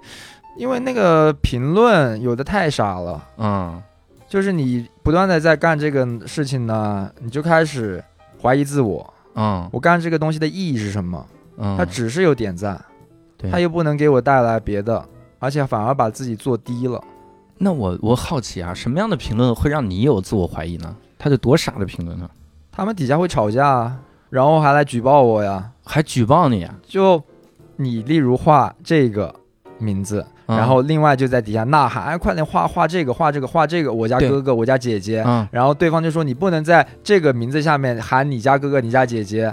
[0.56, 3.80] 因为那个评论有的太傻了，嗯
[4.28, 8.02] 就是你不断的在干这个事情呢，你就开始
[8.42, 11.24] 怀疑自我，嗯我干这个东西的意义是什么？
[11.58, 12.84] 嗯，它只是有点赞，
[13.50, 15.02] 它又不能给我带来别的，
[15.38, 17.00] 而且反而把自己做低了。
[17.56, 20.96] 那我我好奇啊，什么样的评论会让你有自我怀疑呢？
[21.18, 22.28] 他得多傻的评论呢？
[22.70, 23.98] 他们底下会吵架啊，
[24.30, 25.70] 然后还来举报我呀。
[25.84, 26.74] 还举报你啊？
[26.86, 27.20] 就
[27.76, 29.34] 你例如画这个
[29.78, 35.24] 名字，嗯然后另外就在底下呐喊，哎，快点画画这个，画这个，画这个，我家对哥哥，我家姐姐。
[35.26, 39.52] 嗯然后对方就说你不能在这个名字下面喊你家哥哥、你家姐姐，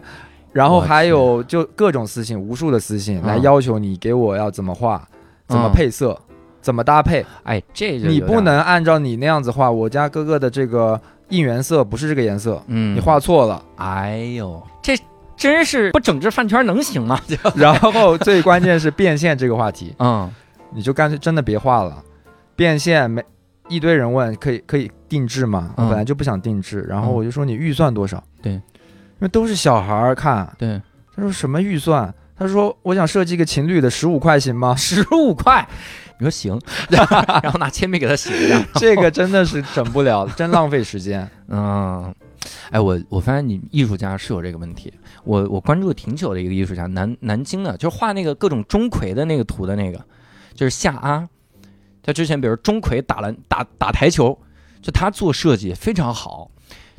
[0.51, 5.07] 然后我还有就各种私信，无数的私信嗯来要求你给我要怎么画，
[5.47, 6.19] 怎么嗯配色，
[6.61, 7.25] 怎么搭配。
[7.43, 10.99] 哎，这就你点不能按照你那样子画，我家哥哥的这个
[11.29, 13.63] 应援色不是这个颜色，嗯，你画错了。
[13.77, 14.97] 哎呦，这
[15.35, 17.19] 真是不整治饭圈能行吗？
[17.27, 20.31] 就然后最关键是变现这个话题， 嗯
[20.73, 22.03] 你就干脆真的别画了。
[22.55, 23.23] 变现没
[23.67, 25.71] 一堆人问可以可以定制吗？
[25.77, 28.23] 我嗯本来就不想定制，然后嗯我就说你预算多少？
[28.41, 28.61] 对因
[29.21, 30.47] 为都是小孩儿看。
[30.57, 30.81] 对，
[31.15, 32.13] 他说什么预算？
[32.37, 34.75] 他说我想设计个情侣的十五块行吗？
[34.75, 35.65] 十五块，
[36.17, 36.59] 你说行，
[36.89, 38.65] 然后拿铅笔给他写一下。
[38.75, 41.29] 这个真的是整不了，真浪费时间。
[41.49, 42.13] 嗯，
[42.69, 44.93] 哎，我我发现你艺术家是有这个问题。
[45.23, 49.99] 我我关注挺久的一个艺术家，南南京的，就是画那个各种钟馗的那个图的那个，
[50.53, 51.27] 就是夏阿。
[52.01, 54.37] 他之前比如钟馗打篮打打台球，
[54.81, 56.49] 就他做设计非常好，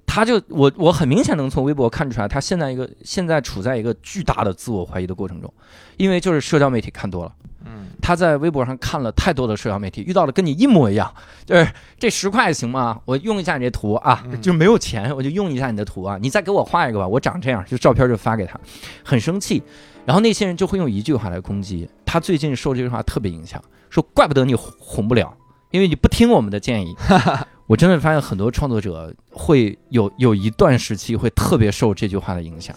[0.07, 5.53] 他就我我很明显能从微博看出来，他现在一个现在处在一个巨大的自我怀疑的过程中，
[5.97, 7.33] 因为就是社交媒体看多了。
[7.69, 11.13] 嗯，他在微博上看了太多的社交媒体，遇到了跟你一模一样，
[11.45, 13.01] 就是这十块行吗？
[13.05, 18.59] 我用一下你这图啊，嗯就没有钱，我就用一下你的图啊，你再给我画一个吧，我长这样，就照片就发给他，
[19.05, 19.61] 很生气。
[20.05, 22.21] 然后那些人就会用一句话来攻击他。
[22.21, 25.37] 最近受这句话特别影响，说怪不得你红红不了，
[25.73, 26.95] 因为你不听我们的建议。
[27.67, 32.75] 我真的发现很多创作者会有有一段时期会特别受这句话的影响，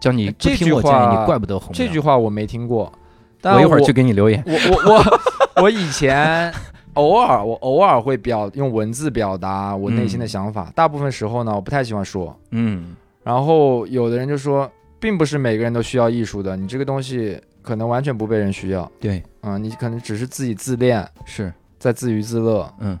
[0.00, 1.72] 叫你不这句听我建议，话你怪不得红。
[1.72, 2.92] 这句话我没听过，
[3.40, 4.42] 但我一会儿去给你留言。
[4.46, 6.52] 我我我我以前
[6.94, 12.36] 偶尔我偶尔会表用文字表达我内心的想法，大部分时候呢我不太喜欢说。
[12.52, 22.72] 嗯然后有的人就说，并不是每个人都需要艺术的，你这个东西可能完全不被人需要对，啊、你可能只是自己自恋，是，在自娱自乐。
[22.78, 22.98] 嗯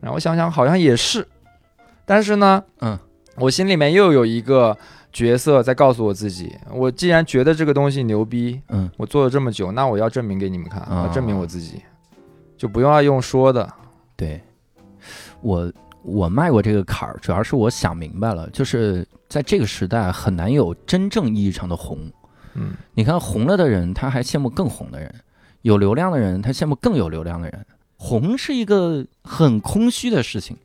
[0.00, 1.26] 然后我想想，好像也是，
[2.04, 2.98] 但是呢，嗯，
[3.36, 4.76] 我心里面又有一个
[5.12, 11.82] 角色在告诉我自己，我既然觉得这个东西牛逼，嗯我做了这么久，那我要证明给你们看，要证明我自己，
[12.56, 13.68] 就不用要用说的。
[14.16, 14.40] 对，
[15.40, 15.72] 我
[16.02, 21.98] 我迈过这个坎儿，主要是我想明白了，就是在这个时代很难有真正意义上的红。
[22.54, 25.08] 嗯你看红了的人，他还羡慕更红的人；
[25.62, 27.64] 有流量的人，他羡慕更有流量的人。
[27.98, 30.56] 红是一个很空虚的事情。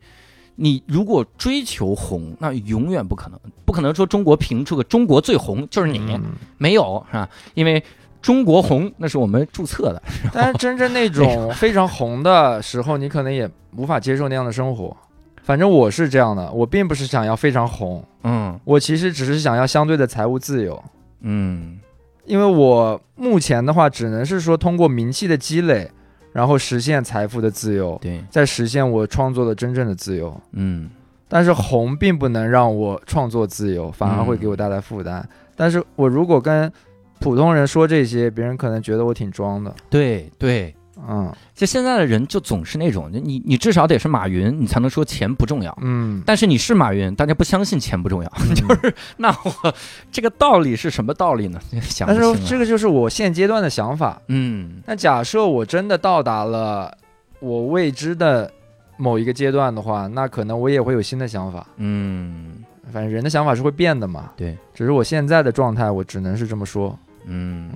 [0.56, 6.22] 你如果追求红，那永远不可能，不可能说中国评出个中国最红就是你，嗯
[6.58, 7.28] 没有是吧？
[7.54, 7.82] 因为
[8.22, 10.00] 中国红那是我们注册的，
[10.32, 14.96] 但是真正那种 非常红的时候，你可能也无法接受那样的生活。
[15.42, 20.80] 反正我是这样的，我并不是想要非常红，嗯我其实只是想要相对的财务自由。
[21.20, 21.80] 嗯
[22.26, 25.90] 因为我目前的话，只能是说通过名气的积累，
[26.34, 30.38] 然后实现财富的自由，对，再实现我创作的真正的自由。
[30.52, 30.90] 嗯
[31.28, 35.26] 但是红并不能让我创作自由，反而会给我带来负担。
[35.56, 36.70] 但是我如果跟
[37.20, 39.72] 普通人说这些，别人可能觉得我挺装的。
[39.88, 40.74] 对对，
[41.08, 45.76] 嗯就现在的人就总是那种，你你至少得是马云，你才能说钱不重要。
[45.82, 49.74] 嗯，但是你是马云，大家不相信钱不重要， 就是那我
[50.10, 51.60] 这个道理是什么道理呢？
[51.82, 52.36] 想不但。
[52.36, 54.20] 是这个就是我现阶段的想法。
[54.28, 56.96] 嗯那假设我真的到达了
[57.40, 58.50] 我未知的
[58.96, 61.66] 某一个阶段的话，那可能我也会有新的想法。
[61.76, 64.30] 嗯反正人的想法是会变的嘛。
[64.36, 66.98] 对，只是我现在的状态，我只能是这么说。
[67.26, 67.70] 嗯。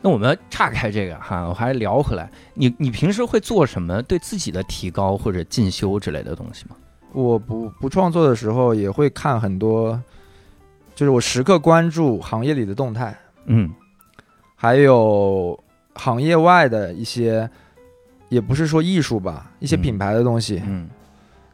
[0.00, 6.76] 那我们岔开这个哈，我还聊回来，你你平时会做什么对自己的提高或者进修之类的东西吗？
[7.12, 10.00] 我不不创作的时候，也会看很多，
[10.94, 13.70] 就是我时刻关注行业里的动态，嗯
[14.54, 15.58] 还有
[15.94, 17.48] 行业外的一些，
[18.28, 20.62] 也不是说艺术吧，一些嗯品牌的东西。
[20.66, 20.88] 嗯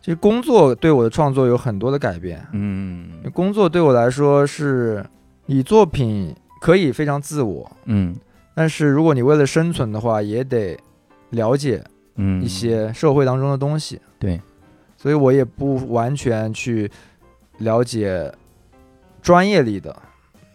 [0.02, 2.46] 其实工作对我的创作有很多的改变。
[2.52, 5.02] 嗯工作对我来说是，
[5.46, 8.14] 你作品可以非常自我，嗯
[8.54, 10.78] 但是如果你为了生存的话，也得
[11.30, 11.82] 了解
[12.16, 14.00] 嗯一些社会当中的东西。
[14.18, 14.40] 对，
[14.96, 16.90] 所以我也不完全去
[17.58, 18.32] 了解
[19.20, 19.94] 专业里的，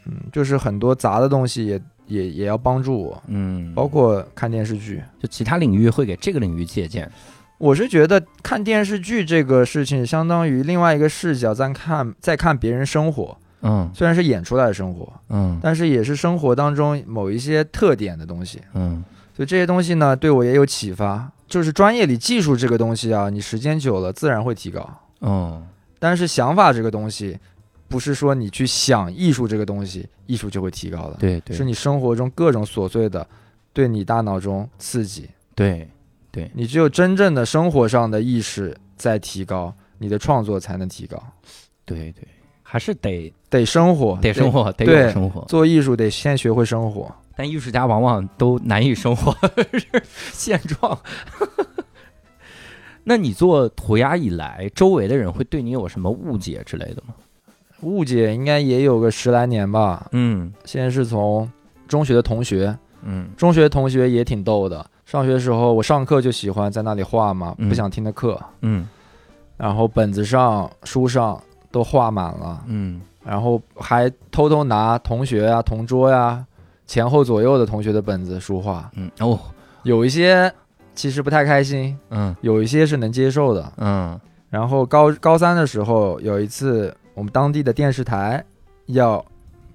[0.06, 5.04] 嗯，就是很多杂的东西也也也要帮助我，嗯，包括看电视剧。
[5.20, 7.10] 就其他领域会给这个领域借鉴。
[7.58, 18.62] 我是觉得看电视剧这个事情，相当于另外一个视角在看在看别人生活，嗯虽然是演出来的生活，嗯但是也是生活当中某一些特点的东西。
[18.74, 19.04] 嗯
[19.36, 21.32] 所以这些东西呢，对我也有启发。
[21.48, 24.88] 就是专业里技术这个东西啊，你时间久了自然会提高。
[25.22, 25.66] 嗯
[25.98, 27.38] 但是想法这个东西，
[27.88, 33.28] 不是说你去想艺术这个东西，艺术就会提高的。，对对是你生活中各种琐碎的，
[33.74, 35.28] 对你大脑中刺激。
[35.56, 35.90] 对
[36.32, 41.22] 对你只有真正的生活上的意识在提高，你的创作才能提高。
[41.84, 42.28] 对对，
[42.72, 45.44] 还是得得生活，得生活，得对有生活。
[45.48, 47.12] 做艺术得先学会生活。
[47.36, 49.36] 但艺术家往往都难以生活，
[49.74, 49.88] 是
[50.32, 50.96] 现状。
[53.04, 57.16] 那你做涂鸦以来，周围的人会对你有什么误解之类的吗？
[57.82, 60.08] 误解应该也有个十来年吧。
[60.12, 61.50] 嗯先是从
[61.88, 64.86] 中学的同学，嗯中学同学也挺逗的。
[65.06, 68.88] 上学的时候，我上课就喜欢在那里画嘛，嗯不想听的课，嗯
[69.58, 71.42] 然后本子上、书上
[71.72, 73.02] 都画满了，嗯。
[73.24, 76.44] 然后还偷偷拿同学呀、同桌呀、
[76.88, 78.90] 前后左右的同学的本子书画。
[78.96, 79.40] 嗯哦。
[79.84, 80.52] 有一些
[80.96, 82.36] 其实不太开心，嗯。
[82.42, 83.72] 有一些是能接受的。
[83.78, 84.20] 嗯。
[84.50, 88.44] 然后高高三的时候，有一次我们当地的电视台
[88.88, 89.24] 要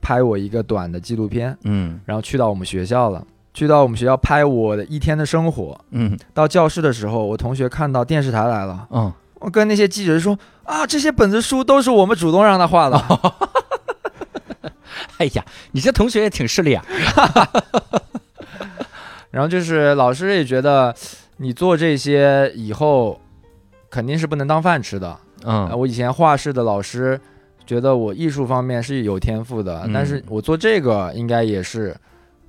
[0.00, 2.00] 拍我一个短的纪录片，嗯。
[2.04, 3.24] 然后去到我们学校了。
[3.52, 6.18] 去到我们学校拍我的一天的生活，嗯。
[6.32, 9.12] 到教室的时候，我同学看到电视台来了，嗯
[9.44, 12.98] 我跟那些记者说啊，这些本子书都是我们主动让他画的。
[15.18, 16.82] 哎呀，你这同学也挺势利啊。
[19.30, 20.94] 然后就是老师也觉得
[21.38, 23.20] 你做这些以后
[23.90, 25.08] 肯定是不能当饭吃的。
[25.42, 27.20] 呃嗯我以前画室的老师
[27.66, 31.94] 觉得我艺术方面是有天赋的，嗯但是我做这个应该也是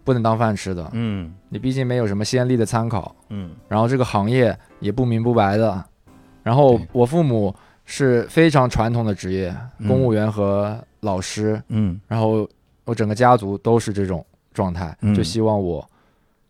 [0.05, 0.87] 不能当饭吃的。
[0.93, 5.83] 嗯你毕竟没有什么先例的参考，嗯然后这个行业也不明不白的。
[6.45, 7.53] 然后我父母
[7.85, 12.47] 是非常传统的职业，嗯公务员和老师，嗯然后
[12.83, 14.23] 我整个家族都是这种
[14.53, 15.83] 状态，嗯就希望我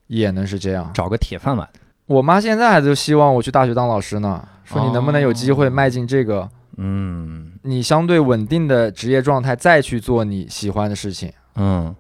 [0.08, 0.92] 也能是这样。
[0.94, 1.66] 找个铁饭碗。
[2.08, 11.32] 我妈现在还就希望我去大学当老师呢，说你能不能有机会迈进这个嗯你相对稳定的职业状态，再去做你喜欢的事情。
[11.56, 11.96] 嗯，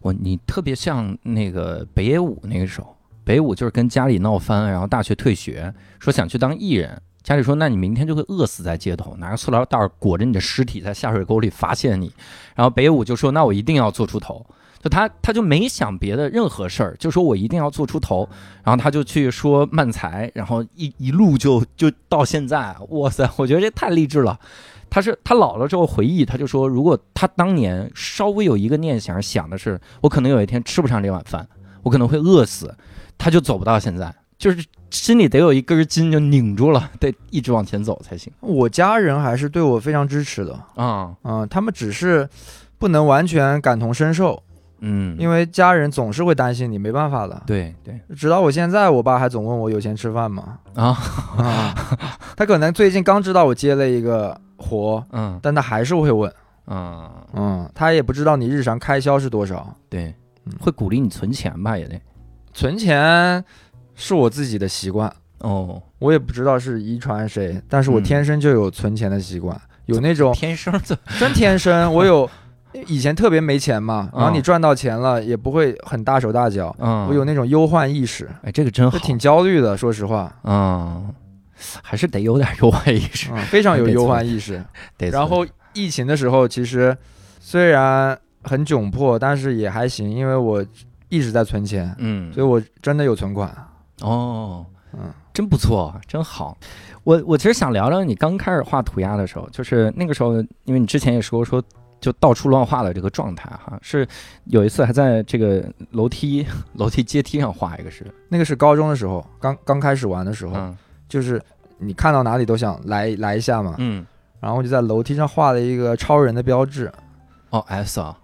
[0.00, 7.00] 我你特别像那个北野武那个时候，北野武就是跟家里闹翻，然后大学退学，说想去当艺人。
[7.26, 12.12] 家里说：“那你明天就会饿死在街头，拿个塑料袋裹着你的尸体在下水沟里发现你。”
[12.54, 14.46] 然后北武就说：“那我一定要做出头。”
[14.80, 18.28] 就他他就没想别的任何事儿，就说我一定要做出头。
[18.62, 23.28] 然后他就去说漫才，然后一一路就就到现在，哇塞！
[23.36, 24.38] 我觉得这太励志了。
[24.88, 31.44] 他是他老了之后回忆，他就说，如果他当年稍微有一个念想，想的是我可能有一天吃不上这碗饭，
[31.82, 32.72] 我可能会饿死，
[33.18, 41.14] 他就走不到现在，就是心里得有一根筋就拧住了，得一直往前走才行我家人还是对我非常支持的，啊。
[41.24, 42.28] 嗯，他们只是
[42.78, 44.42] 不能完全感同身受，
[44.80, 47.42] 嗯，因为家人总是会担心你，没办法的。
[47.46, 50.58] 对对直到我现在，我爸还总问我有钱吃饭吗？
[50.74, 50.96] 啊，
[51.38, 51.74] 啊，
[52.36, 56.30] 他可能最近刚知道我接了一个活，嗯但他还是会问，
[56.66, 59.74] 嗯，嗯，他也不知道你日常开销是多少。
[59.88, 60.14] 对
[60.44, 62.00] 嗯，会鼓励你存钱吧，也得
[62.52, 63.44] 存钱
[63.96, 72.28] 是我自己的习惯，哦，我也不知道是遗传谁，但是我嗯天生就有存钱的习惯，有那种天生的 真天生，我有
[72.86, 81.14] 以前特别没钱嘛，然后你嗯赚到钱了也不会很大手大脚，嗯，我有那种忧患意识，哎，这个真好，挺焦虑的，说实话，嗯，
[81.82, 84.62] 还是得有点忧患意识，嗯，非常有忧患意识。
[85.10, 86.94] 然后疫情的时候，其实
[87.40, 90.62] 虽然很窘迫，但是也还行，因为我
[91.08, 93.50] 一直在存钱，嗯，所以我真的有存款。
[94.00, 96.56] 哦，嗯，真不错，真好。
[97.04, 100.34] 我我其实想聊聊你刚开始画涂鸦的时候，就是那个时候，
[100.64, 101.62] 因为你之前也说说
[102.00, 104.06] 就到处乱画的这个状态哈，是
[104.46, 110.76] 有一次还在这个楼梯 楼梯阶梯上画一个是，那个是高中的时候，刚刚开始玩的时候，嗯。
[111.08, 111.40] 就是
[111.78, 114.04] 你看到哪里都想来来一下嘛，嗯，
[114.40, 116.90] 然后就在楼梯上画了一个超人的标志，
[117.50, 118.18] 哦 S 啊，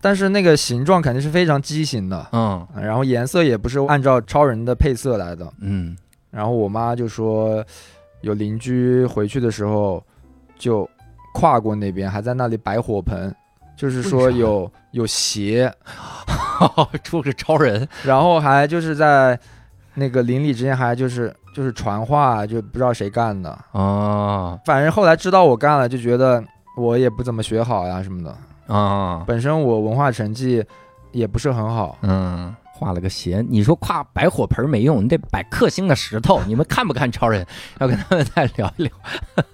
[0.00, 5.50] 但是那个形状肯定是非常畸形的，嗯然后颜色也不是按照超人的配色来的。
[5.60, 5.96] 嗯
[6.30, 7.64] 然后我妈就说，
[8.20, 10.02] 有邻居回去的时候
[10.58, 10.88] 就
[11.34, 13.34] 跨过那边，还在那里摆火盆，
[13.76, 15.72] 就是说有有邪，
[17.02, 19.38] 出个超人，然后还就是在
[19.94, 23.58] 那个邻里之间还就是就是传话，就不知道谁干的。
[23.72, 26.44] 哦反正后来知道我干了，就觉得
[26.76, 28.36] 我也不怎么学好呀什么的。
[28.68, 30.64] 啊本身我文化成绩
[31.10, 32.54] 也不是很好，嗯。
[32.80, 36.40] 画了个鞋，你说跨摆火盆没用，你得摆克星的石头。
[36.46, 37.44] 你们看不看超人？
[37.80, 38.92] 要跟他们再聊一聊。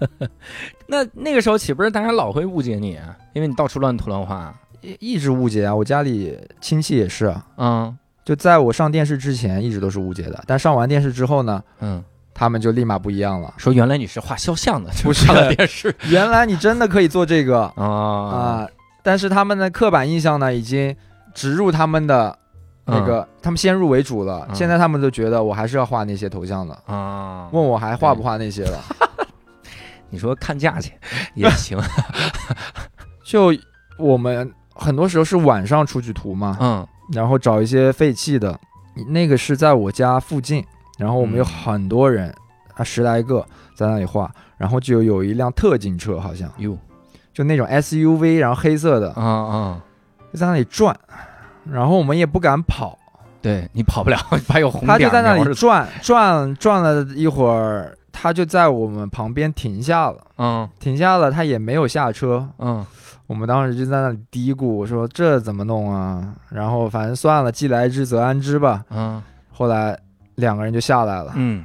[0.86, 3.16] 那那个时候岂不是大家老会误解你啊？
[3.32, 4.54] 因为你到处乱涂乱画。
[4.82, 5.74] 一一直误解啊。
[5.74, 12.04] 我家里亲戚也是啊，嗯就在我上电视之前一直都是误解的，但上完电视之后呢，嗯，
[12.34, 13.54] 他们就立马不一样了。
[13.56, 18.68] 说原来你是画肖像的，不是上了电视 原来你真的可以做这个啊啊！
[19.04, 20.96] 但是他们的刻板印象呢，已经
[21.32, 22.36] 植入他们的
[22.86, 24.46] 那个，他们先入为主了。
[24.48, 27.48] 嗯现在他们都觉得我还是要画那些头像的，啊。
[27.52, 28.80] 问我还画不画那些了。
[30.10, 30.98] 你说看价钱
[31.34, 31.78] 也行，
[33.24, 33.52] 就
[33.98, 38.58] 我们很多时候是晚上出去涂嘛，嗯然后找一些废弃的，
[39.08, 40.64] 那个是在我家附近，
[40.98, 42.34] 然后我们有嗯很多人，
[42.74, 43.44] 啊十来个
[43.74, 46.78] 在那里画，然后就有一辆特警车，好像哟
[47.34, 49.82] 就那种 SUV，然后黑色的，啊啊，
[50.32, 50.96] 就在那里转，
[51.70, 52.96] 然后我们也不敢跑，
[53.42, 54.16] 对你跑不了，
[54.48, 60.68] 还有红点儿他就在那瞄着里转转转了一会儿，他就在我们旁边停下了，嗯。
[60.78, 62.86] 停下了，他也没有下车，嗯。
[63.26, 66.34] 我们当时就在那里嘀咕，我说这怎么弄啊？
[66.50, 68.84] 然后反正算了，既来之则安之吧。
[68.90, 69.20] 嗯。
[69.50, 69.98] 后来
[70.36, 71.64] 两个人就下来了，嗯。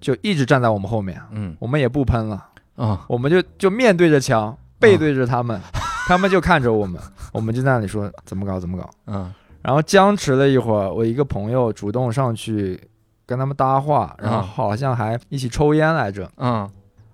[0.00, 1.56] 就一直站在我们后面，嗯。
[1.58, 2.46] 我们也不喷了，
[2.76, 5.60] 啊我们就就面对着墙，背对着他们，
[6.08, 7.00] 他们就看着我们，
[7.32, 8.88] 我们就在那里说怎么搞怎么搞。
[9.06, 12.80] 嗯然后僵持了一会儿，我一个朋友主动上去
[13.26, 16.26] 跟他们搭话，然后嗯好像还一起抽烟来着。
[16.38, 16.66] 嗯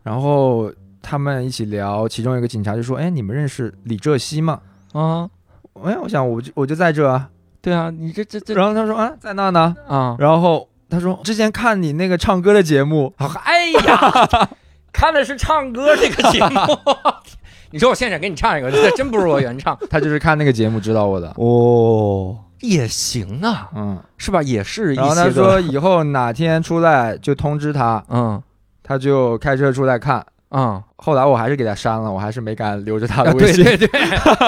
[0.05, 4.61] 然后他们一起聊，其中有一个警察就说：“哎，你们认识李浙西吗
[4.93, 5.29] 啊，？”
[5.83, 7.29] 哎，我想我就我就在这啊。
[7.61, 9.75] 对啊，你这这这然后他说：“啊，在那呢。
[9.89, 13.12] 啊”，然后他说：“之前看你那个唱歌的节目，
[13.43, 14.49] 哎呀，
[14.93, 16.61] 看的是唱歌这个节目。
[17.71, 21.33] 你说我现场给你唱一个，这真不是我原唱 他就是看那个节目知道我的。
[21.37, 24.43] 哦，也行啊，嗯，是吧？
[24.43, 28.41] 也是一些然后他说以后哪天出来就通知他，嗯
[28.83, 30.25] 他就开车出来看。
[30.51, 34.01] 嗯，后来我还是给他删了，我还是没敢留着他的啊微信，对对对，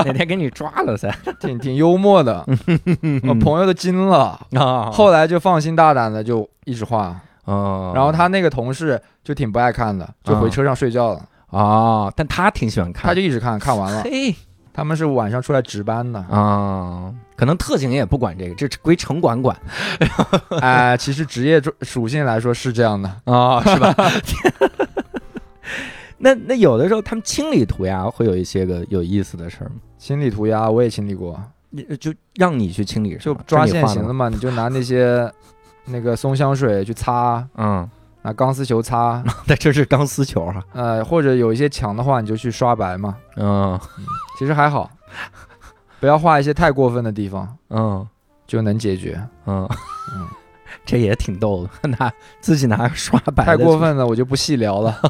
[0.04, 2.46] 哪天给你抓了噻 挺挺幽默的，
[3.28, 4.38] 我朋友都惊了。
[4.54, 11.20] 啊后来就放心大胆的就一直画，哦，然后他那个同事就挺不爱看的，就回车上睡觉了。
[11.50, 14.02] 啊，但他挺喜欢看，他就一直看，看完了。
[14.02, 14.34] 嘿。
[14.70, 19.56] 他们是晚上出来值班的，啊，可能特警也不管这个，这归城管管。
[20.62, 23.12] 哎，其实职业属性来说是这样的。
[23.24, 23.92] 啊，是吧？
[26.16, 29.76] 那那有的时候他们清理涂鸦会有一些个有意思的事儿吗？
[29.98, 35.28] 清理涂鸦我也清理过，你就让你去清理就，抓现行了嘛，你就拿那些
[35.86, 37.88] 那个松香水去擦，嗯，
[38.22, 43.16] 拿钢丝球擦， 但这是钢丝球哈，呃，或者有一些墙的话，你就去刷白嘛。
[43.36, 43.78] 嗯
[44.38, 44.90] 其实还好，
[46.00, 48.06] 不要画一些太过分的地方，嗯
[48.46, 49.20] 就能解决。
[49.46, 49.68] 嗯
[50.14, 50.26] 嗯，
[50.84, 55.00] 这也挺逗的， 拿自己拿刷白太过，分了，我就不细聊了。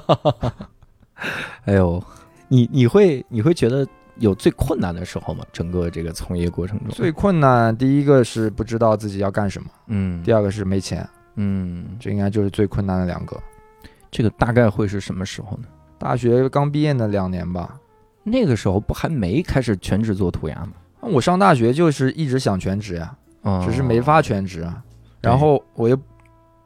[1.66, 2.02] 哎呦，
[2.48, 3.86] 你你会你会觉得
[4.16, 5.44] 有最困难的时候吗？
[5.52, 11.06] 整个这个从业过程中，最困难，第一个是不知道自己要干什么，嗯第二个是没钱，
[11.40, 13.40] 嗯，这应该就是最困难的两个。
[14.10, 15.64] 这个大概会是什么时候呢？
[15.98, 17.78] 大学刚毕业那两年吧，
[18.24, 20.72] 那个时候不还没开始全职做涂鸦吗？
[21.00, 24.82] 我上大学就是一直想全职呀，嗯只是没法全职啊。
[25.20, 25.98] 然后我又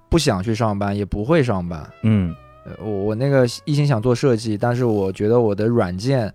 [0.09, 1.89] 不想去上班，也不会上班。
[2.03, 6.33] 嗯呃我我那个一心想做设计，但是我觉得我的软件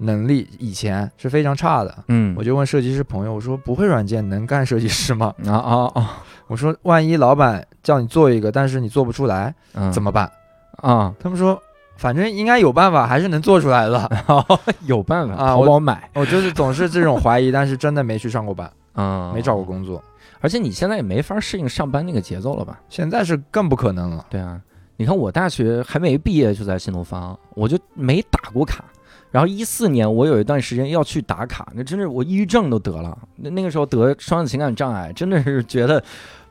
[0.00, 2.04] 能力以前是非常差的。
[2.08, 5.34] 嗯，我就问设计师朋友，我说不会软件能干设计师吗？
[5.46, 10.30] 啊啊啊，我说万一老板叫你做一个，但是你做不出来嗯怎么办？
[10.76, 11.14] 啊？
[11.20, 11.60] 他们说
[11.96, 14.10] 反正应该有办法，还是能做出来的。
[14.86, 19.64] 有办法，啊我淘宝买， 我就是总是这种怀疑，但是真的没去上过班，嗯，没找过。
[19.64, 20.02] 工作。
[20.42, 22.80] 而且你现在也没法适应上班那个节奏了吧？
[22.88, 24.24] 现在是更不可能了。
[24.30, 24.58] 对啊，
[24.96, 28.82] 你看我大学还没毕业就在新东方，我就没打过卡。
[29.30, 33.16] 然后一四年我有一段时间要去打卡，那真是我抑郁症都得了。
[33.36, 36.02] 那那个时候得双子情感障碍，真的是觉得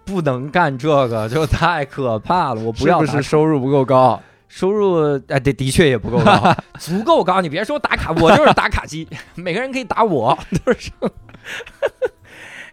[0.05, 2.61] 不能干这个，就太可怕了。
[2.61, 4.21] 我不要是不是收入不够高？
[4.47, 7.39] 收入哎，的的确也不够高， 足够高。
[7.41, 10.91] 你别说打卡，我就是打卡机， 每个人可以打我， 都是。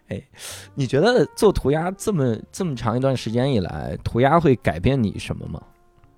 [0.08, 0.22] 哎，
[0.74, 5.60] 你觉得做涂鸦这么这么长一段时间以来，涂鸦会改变你什么吗？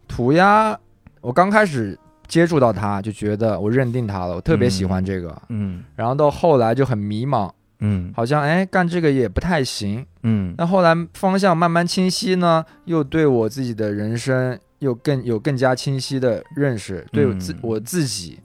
[0.07, 0.79] 涂鸦，
[1.23, 1.99] 我刚开始
[2.29, 5.35] 接触到他，就觉得我认定他了，我特别喜欢这个。
[5.49, 7.51] 嗯然后到后来就很迷茫，
[7.81, 10.07] 嗯好像哎干这个也不太行。
[10.23, 18.39] 嗯那后来方向慢慢清晰呢，又对我自己的人生又更有更加清晰的认识，对我自、嗯我自己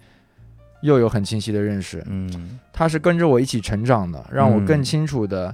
[0.81, 2.01] 又有很清晰的认识。
[2.07, 5.53] 嗯他是跟着我一起成长的，让我更嗯清楚的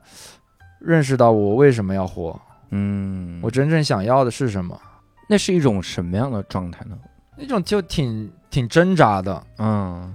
[0.80, 4.80] 认识到我为什么要活，嗯，我真正想要的是什么。
[5.27, 6.97] 那是一种什么样的状态呢？
[7.39, 9.41] 那种就挺挺挣扎的。
[9.57, 10.13] 嗯。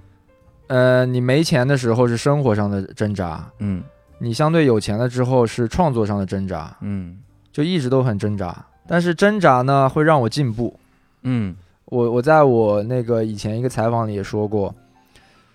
[0.66, 3.82] 呃，你没钱的时候是生活上的挣扎，嗯。
[4.18, 7.18] 你相对有钱了之后是创作上的挣扎，嗯。
[7.52, 8.64] 就一直都很挣扎。
[8.86, 10.78] 但是挣扎呢，会让我进步。
[11.22, 11.56] 嗯。
[11.86, 14.74] 我我在我那个以前一个采访里也说过，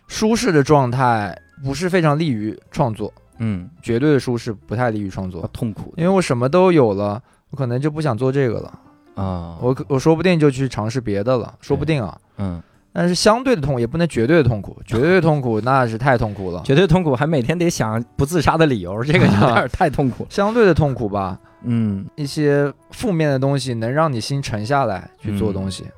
[0.08, 8.80] 舒适的状态不是非常利于创作，嗯，绝对的舒适不太利于创作，痛苦因为我什么都有了，我可能就不想做这个了，
[9.16, 12.18] 啊，我可我说不定就去尝试别的了，说不定啊。
[12.38, 12.62] 嗯，
[12.94, 16.62] 但是相对的痛也不能绝对的痛苦，绝对的痛苦那是太痛苦了。
[16.64, 20.30] 绝对痛苦，还每天得想不自杀的理由，这个有点 太痛苦了。
[20.32, 25.84] 相对的痛苦吧，嗯一些负面的东西能让你心沉下来去做东西。
[25.84, 25.92] 嗯，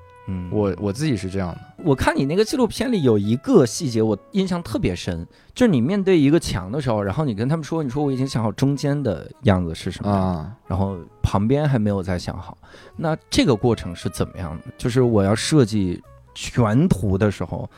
[0.52, 12.57] 我我自己是这样的，我看你那个纪录片里有一个细节，我印象特别深，就是你面对一个墙的时候，然后你跟他们说，你说我已经想好中间的样子是什么样，啊，然后旁边还没有再想好。
[12.95, 14.72] 那这个过程是怎么样的？
[14.77, 16.02] 就是我要设计
[16.34, 17.69] 全图的时候，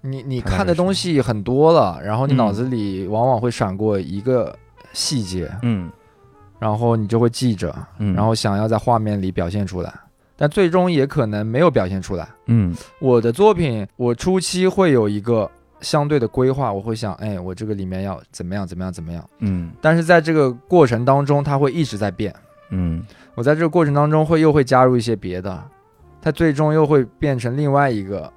[0.00, 4.56] 你你看的东西很多了，然后你嗯脑子里往往会闪过一个
[4.92, 5.90] 细节，嗯
[6.58, 9.92] 然后你就会记着，嗯，然后想要在画面里表现出来，
[10.36, 12.28] 但最终也可能没有表现出来。
[12.46, 12.74] 嗯。
[12.98, 15.50] 我的作品，我初期会有一个
[15.80, 19.70] 相对的规划，我会想，哎，我这个里面要怎么样怎么样怎么样，嗯。
[19.80, 22.34] 但是在这个过程当中，它会一直在变。
[22.70, 23.02] 嗯。
[23.34, 25.62] 我在这个过程当中会又会加入一些别的，
[26.20, 28.30] 它最终又会变成另外一个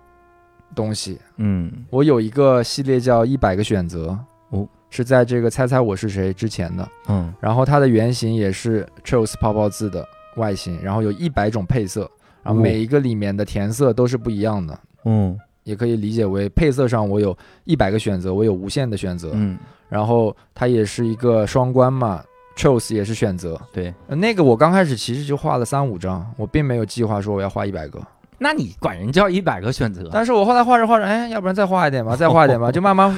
[0.74, 1.20] 东西。
[1.38, 1.72] 嗯。
[1.90, 4.18] 我有一个系列叫《一百个选择》，
[4.58, 7.34] 哦，是在这个《猜猜我是谁》之前的，嗯。
[7.40, 12.10] 然后它的原型也是 Chose 泡泡字的外形，然后有一百种配色，
[12.44, 12.64] 然后哦。
[12.64, 15.38] 每一个里面的填色都是不一样的，嗯。
[15.64, 19.58] 也可以理解为配色上我有一百个选择，我有无限的选择，嗯，
[19.90, 22.24] 然后它也是一个双关嘛
[22.56, 23.92] ，Chose 也是选择，对。
[24.06, 28.00] 呃那个我刚开始其实就画了三五张，我并没有计划说我要画一百个，
[28.38, 30.08] 那你管人叫一百个选择？
[30.14, 33.18] 但是我后来画着画着，哎，要不然再画一点吧，再画一点吧，就慢慢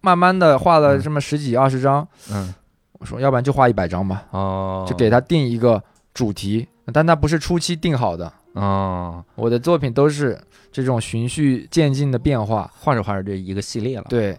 [0.00, 2.54] 慢慢的画了这么十几二十张，嗯。
[2.98, 5.82] 我说要不然就画一百张吧，哦，就给他定一个
[6.14, 10.40] 主题，但它不是初期定好的，哦，我的作品都是
[10.72, 14.38] 这种循序渐进的变化，画着画着这一个系列了。，对，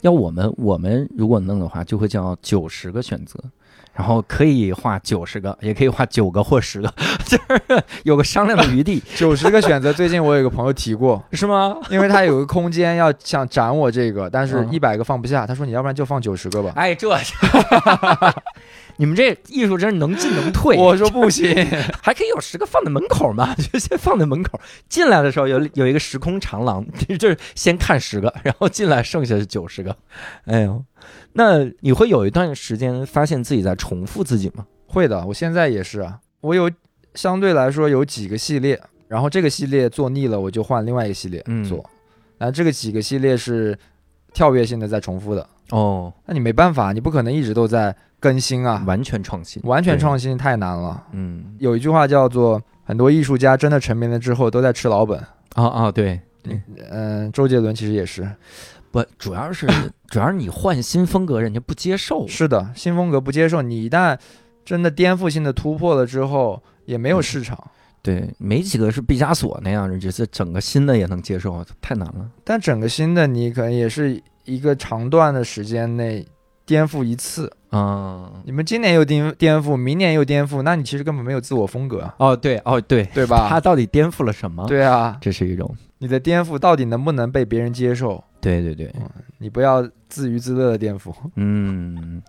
[0.00, 3.38] 要我们我们如果弄的话，就会叫九十个选择。
[3.94, 6.88] 然后可以画九十个，也可以画九个或十个，
[7.28, 11.76] 就是有个商量的余地， 九十个选择，最近我有一个朋友提过， 是吗？
[11.90, 14.72] 因为他有个空间要想展我这个，但是嗯。
[14.72, 17.14] 一百个放不下，他说你要不然就放九十个吧，哎，这，
[18.96, 20.76] 你们这艺术真是能进能退。
[20.76, 21.54] 我说不行，
[22.02, 24.60] 还可以有十个放在门口嘛， 就先放在门口。
[24.88, 26.84] 进来的时候有有一个时空长廊，
[27.18, 29.96] 就是先看十个，然后进来剩下是九十个。
[30.44, 30.84] 哎呦，
[31.32, 34.66] 那你会有一段时间发现自己在重复自己吗？
[34.86, 36.70] 会的，我现在也是啊，我有
[37.14, 41.84] 相对来说有几个系列，然后这个系列做腻了，我就换另外一个系列嗯做，
[42.38, 43.78] 然后这个几个系列是
[44.34, 51.02] 跳跃性的在重复的，哦，那你没办法，你不可能一直都在更新啊，完全创新，完全创新太难了。
[51.12, 55.18] 嗯，有一句话叫做“很多艺术家真的成名了之后都在吃老本
[55.54, 56.20] 啊啊，对，”，
[56.90, 58.30] 嗯，周杰伦其实也是，
[58.90, 59.66] 不，主要是
[60.08, 62.28] 主要是你换新风格，人家不接受。
[62.28, 64.18] 是的，新风格不接受，你一旦
[64.66, 67.58] 真的颠覆性的突破了之后，也没有嗯市场。
[68.02, 72.28] 对，没几个是毕加索那样的，就是整个新的也能接受，太难了。
[72.44, 76.26] 但整个新的你可能也是一个长段的时间内
[76.64, 77.50] 颠覆一次。
[77.70, 83.48] 嗯，你们今年又颠颠覆，明年又颠覆，那你其实根本没有自我风格啊，哦，对，哦，对，对吧？
[83.48, 88.22] 他到底颠覆了什么？，对啊，这是一种，你的颠覆到底能不能被别人接受？
[88.40, 88.92] 对对对，
[89.38, 91.14] 你不要自娱自乐的颠覆。
[91.36, 92.22] 嗯，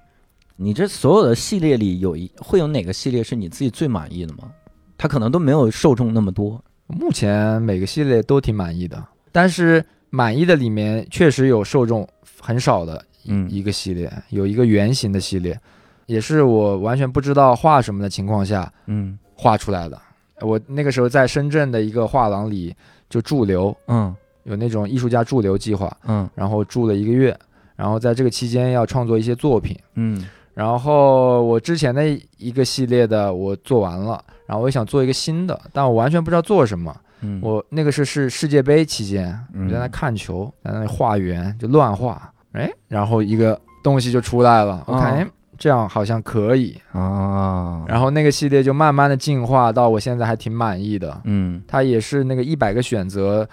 [0.55, 4.49] 你这所有的系列里有一会有哪个系列是你自己最满意的吗？
[4.97, 6.63] 他可能都没有受众那么多。
[6.87, 9.83] 目前每个系列都挺满意的，但是
[10.15, 12.07] 满意的里面确实有受众
[12.39, 15.59] 很少的嗯一个系列，有一个圆形的系列，
[16.05, 19.99] 也是我完全不知道画什么的情况下嗯画出来的。
[20.41, 22.75] 我那个时候在深圳的一个画廊里
[23.09, 27.35] 就驻留，嗯有那种艺术家驻留计划，嗯然后住了一个月，
[27.75, 29.75] 然后在这个期间要创作一些作品。
[29.95, 30.23] 嗯
[30.53, 32.07] 然后我之前的
[32.37, 36.95] 一个系列的我做完了，然后我也想做一个新的，但我完全不知道做什么。
[37.23, 39.65] 嗯，我那个是是世界杯期间，嗯。
[39.65, 45.27] 我在那看球，在那里画圆，就乱画，哎，然后一个东西就出来了，我看哦哎
[45.57, 51.21] 这样好像可以，啊，然后那个系列就慢慢的进化到我现在还挺满意的。
[51.23, 51.61] 嗯。
[51.67, 53.47] 它也是那个一百个选择，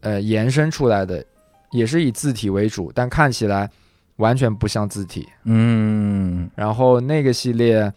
[0.00, 1.24] 呃，延伸出来的，
[1.70, 3.70] 也是以字体为主，但看起来
[4.16, 5.26] 完全不像字体。
[5.44, 6.50] 嗯。
[6.54, 7.90] 然后那个系列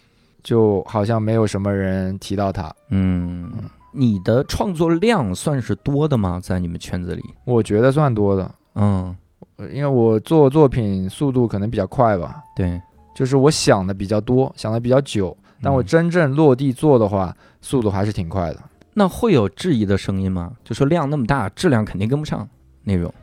[0.44, 3.52] 就好像没有什么人提到它，嗯，
[3.92, 6.40] 你的创作量算是多的吗？
[6.42, 7.24] 在你们圈子里？
[7.46, 9.16] 我觉得算多的，嗯，
[9.58, 12.82] 呃因为我做作品速度可能比较快吧，对，
[13.14, 18.60] 就是我想的比较多，想的比较久，但我嗯真正落地做的话，速度还是挺快的。
[18.94, 20.52] 那会有质疑的声音吗？
[20.64, 22.48] 就说量那么大，质量肯定跟不上
[22.84, 23.14] 那种。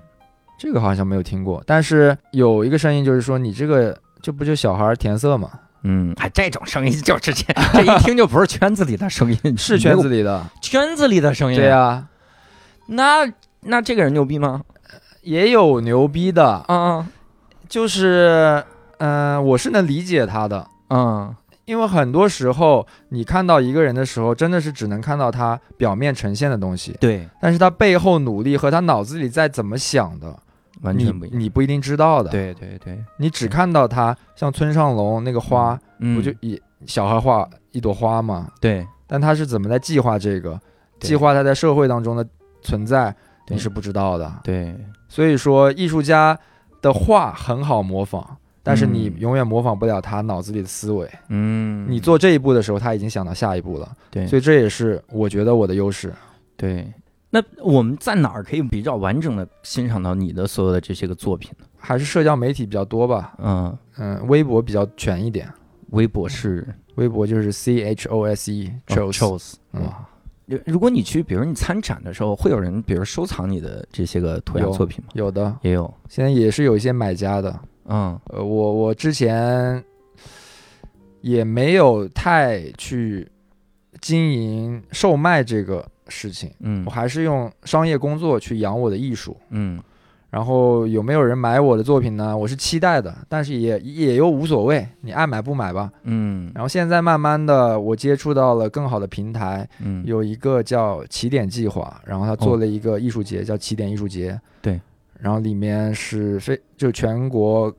[0.58, 5.50] 这个好像没有听过，但是有一个声音就是说，你这个这不就小孩儿填色吗？
[5.90, 11.58] 嗯，还这种声音就是这，这一听就不是圈子里的声音， 是圈子里里的，圈子里的声音。
[11.58, 12.06] 对、呀、
[12.88, 13.26] 那
[13.60, 14.62] 那这个人牛逼吗？
[15.22, 17.06] 也有牛逼的，嗯嗯
[17.68, 18.62] 就是
[18.98, 21.34] 嗯、我是能理解他的，嗯！
[21.66, 30.34] 因为很多时候你看到一个人的时候，真的是只能看到他表面呈现的东西，对，但是他背后努力和他脑子里在怎么想的，
[30.82, 31.38] 完全不一样。
[31.38, 38.50] 你你不一定知道的。，对对对，你只看到他像村上龙那个花，嗯，不就一小孩画一朵花嘛？
[38.60, 40.60] 对但他是怎么在计划这个，
[41.00, 42.26] 计划他在社会当中的
[42.62, 43.14] 存在，
[43.48, 44.32] 你是不知道的。
[44.42, 44.76] 对，
[45.08, 46.38] 所以说，艺术家
[46.82, 51.10] 的画很好模仿，但是你嗯永远模仿不了他脑子里的思维。
[51.28, 53.90] 嗯，你做这一步的时候，他已经想到下一步了。
[54.10, 56.12] 对，所以这也是我觉得我的优势。
[56.56, 56.86] 对。
[57.30, 61.66] 那我们在哪儿可以比较完整的欣赏到你的所有的这些个作品呢？
[61.76, 65.48] 还是社交媒体比较多吧，嗯，嗯，微博比较全一点。
[65.90, 66.66] 微博是？
[66.96, 69.82] 微博就是 C H O S E 哦 chose，chose，嗯。
[69.82, 70.08] 哇，
[70.46, 75.10] 如如果你去，比如你参展的时候，会有人比如收藏你的这些个涂鸦作品吗？
[75.14, 77.60] 有的，也有，现在也是有一些买家的。
[77.84, 78.18] 嗯。
[78.24, 79.82] 呃，我我之前
[81.20, 83.30] 也没有太去
[84.00, 89.36] 经营售卖这个事情，嗯我还是用商业工作去养我的艺术。
[89.50, 89.80] 嗯
[90.30, 92.36] 然后有没有人买我的作品呢？
[92.36, 95.90] 我是期待的，但是也也又无所谓，你爱买不买吧。
[96.02, 104.38] 嗯然后现在慢慢的，我接触到了更好的平台，嗯，有一个叫起点计划，然后他做了一个艺术节，叫起点艺术节。
[104.60, 104.78] 对，
[105.18, 107.74] 然后里面是非就全国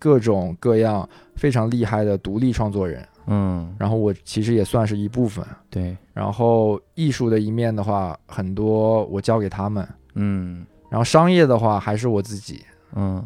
[0.00, 3.74] 各种各样非常厉害的独立创作人，嗯。
[3.78, 5.44] 然后我其实也算是一部分。
[5.70, 10.64] 对，然后艺术的一面的话，很多我交给他们，嗯。
[10.88, 12.62] 然后商业的话还是我自己。
[12.94, 13.24] 嗯。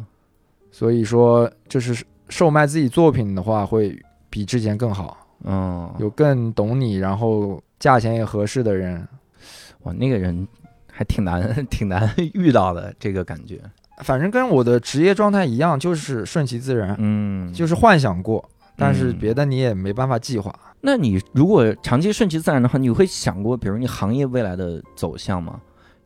[0.71, 3.99] 所以说，就是售卖自己作品的话，会
[4.29, 9.07] 比之前更好，嗯，有更懂你，然后价钱也合适的人。
[9.83, 10.47] 哇，那个人
[10.91, 11.41] 还挺难
[11.71, 13.59] 挺难遇到的这个感觉，
[14.03, 18.47] 反正跟我的职业状态一样，就是顺其自然，嗯，就是幻想过，
[18.77, 20.53] 但是嗯别的你也没办法计划。
[20.79, 25.59] 那你如果长期顺其自然的话，你会想过，比如你行业未来的走向吗？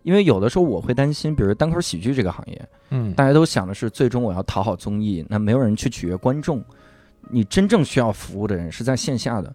[0.03, 6.63] 因为有的时候我会担心，比如单口喜剧这个行业，嗯，大家都想的是最终我要讨好综艺，那没有人去取悦观众。
[7.29, 9.53] 你真正需要服务的人是在线下的，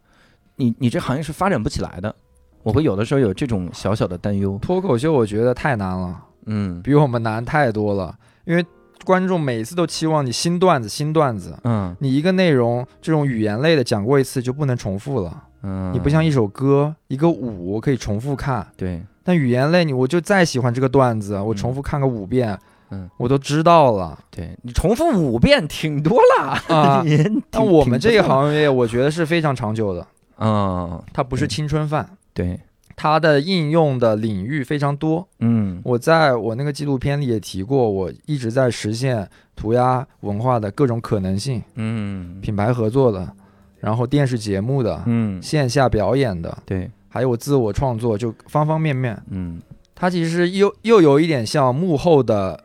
[0.54, 2.14] 你你这行业是发展不起来的。
[2.62, 4.58] 我会有的时候有这种小小的担忧。
[4.62, 8.64] 脱口秀我觉得太难了，嗯比我们难太多了，因为
[9.06, 11.56] 观众每次都期望你新段子，新段子。
[11.62, 11.94] 嗯。
[12.00, 22.58] 你一个内容这种语言类的讲过一次就不能重复了，嗯，你不像一首歌、一个舞可以重复看，对，但语言类你我就再喜欢这个段子，我重复看个五遍，
[22.90, 24.18] 嗯，我都知道了。
[24.30, 26.58] 对你重复五遍挺多了
[27.50, 30.06] 但我们这个行业，我觉得是非常长久的，
[30.38, 32.60] 嗯，它不是青春饭，对，
[32.96, 35.28] 它的应用的领域非常多。
[35.40, 35.80] 嗯。
[35.84, 42.40] 我在我那个纪录片里也提过，我一直在实现涂鸦文化的各种可能性，嗯。
[42.40, 43.30] 品牌合作的，
[43.78, 49.22] 然后电视节目的，嗯，线下表演的，对，还有我自我创作，就方方面面。
[49.28, 49.60] 嗯。
[49.94, 52.58] 它其实又又有一点像幕后的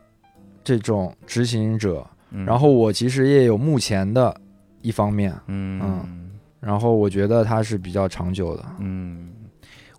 [0.63, 4.35] 这种执行者，嗯，然后我其实也有目前的
[4.81, 6.29] 一方面，嗯。
[6.59, 8.63] 然后我觉得它是比较长久的。
[8.77, 9.30] 嗯，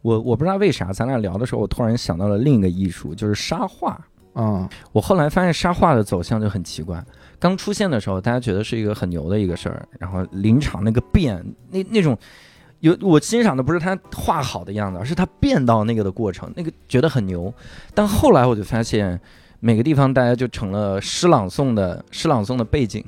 [0.03, 3.99] 我我不知道为啥，咱俩聊的时候，我突然想到了另一个艺术，就是沙画。
[4.35, 7.05] 嗯我后来发现沙画的走向就很奇怪。
[7.39, 12.17] 刚出现的时候，大家觉得是一个很牛的一个事儿，然后临场那个变，那那种
[12.81, 17.53] 有我欣赏的不是他画好的样子，而是他变到那个的过程，那个觉得很牛。
[17.95, 19.21] 但后来我就发现，
[19.61, 23.05] 每个地方大家就成了诗朗诵的诗朗诵的背景，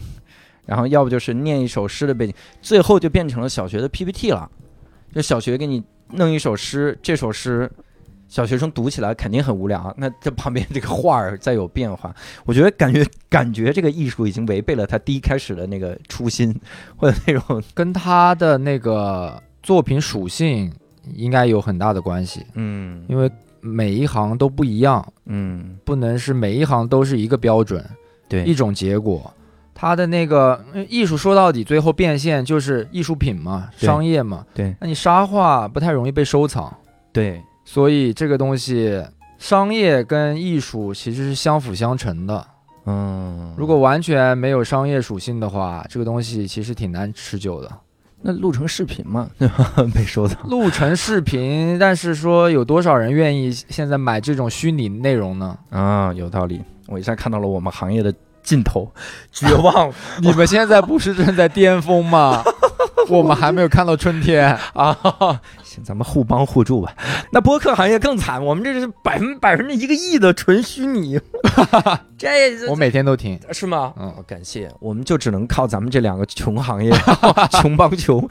[0.66, 4.50] 然后要不就是念一首诗的背景，最后就变成了小学的 PPT 了。
[5.14, 5.82] 就小学给你
[6.16, 7.70] 弄一首诗，这首诗
[8.28, 12.14] 小学生读起来肯定很无聊，那这旁边这个画儿再有变化，
[12.44, 16.54] 我觉得感觉感觉这个艺术已经违背了他第一开始的那个初心，
[16.96, 20.72] 或者那种 跟他的那个作品属性
[21.14, 23.30] 应该有很大的关系，嗯因为
[23.60, 27.84] 每一行都不一样，嗯不能是每一行都是一个标准，
[28.28, 29.32] 对一种结果。
[29.74, 34.46] 他的那个呃艺术说到底，最后变现就是艺术品嘛，商业嘛。
[34.54, 36.72] 对那你沙画不太容易被收藏，
[37.12, 39.04] 对所以这个东西，
[39.38, 42.46] 商业跟艺术其实是相辅相成的。
[42.86, 47.70] 嗯，如果完全没有商业属性的话，这个东西其实挺难持久的。
[48.26, 49.74] 那录成视频嘛，对吧？
[49.94, 55.58] 被收藏，录成视频，但是说有多少人愿意现在买这种虚拟内容呢？
[55.70, 56.62] 啊，有道理。
[56.86, 58.14] 我一下看到了我们行业的
[58.44, 58.92] 尽头，
[59.32, 59.90] 绝望
[60.22, 62.44] 你们现在不是正在巅峰吗？
[63.08, 64.56] 我们还没有看到春天。
[64.72, 64.96] 啊！
[65.62, 66.94] 行，咱们互帮互助吧。
[67.32, 71.20] 那播客行业更惨，我们这是百分百分之一个亿的纯虚拟，
[72.16, 73.38] 这这我每天都听。
[73.52, 73.92] 是吗？
[73.98, 76.90] 嗯哦，感谢，我们就只能靠咱们这两个穷行业，
[77.60, 78.26] 穷帮穷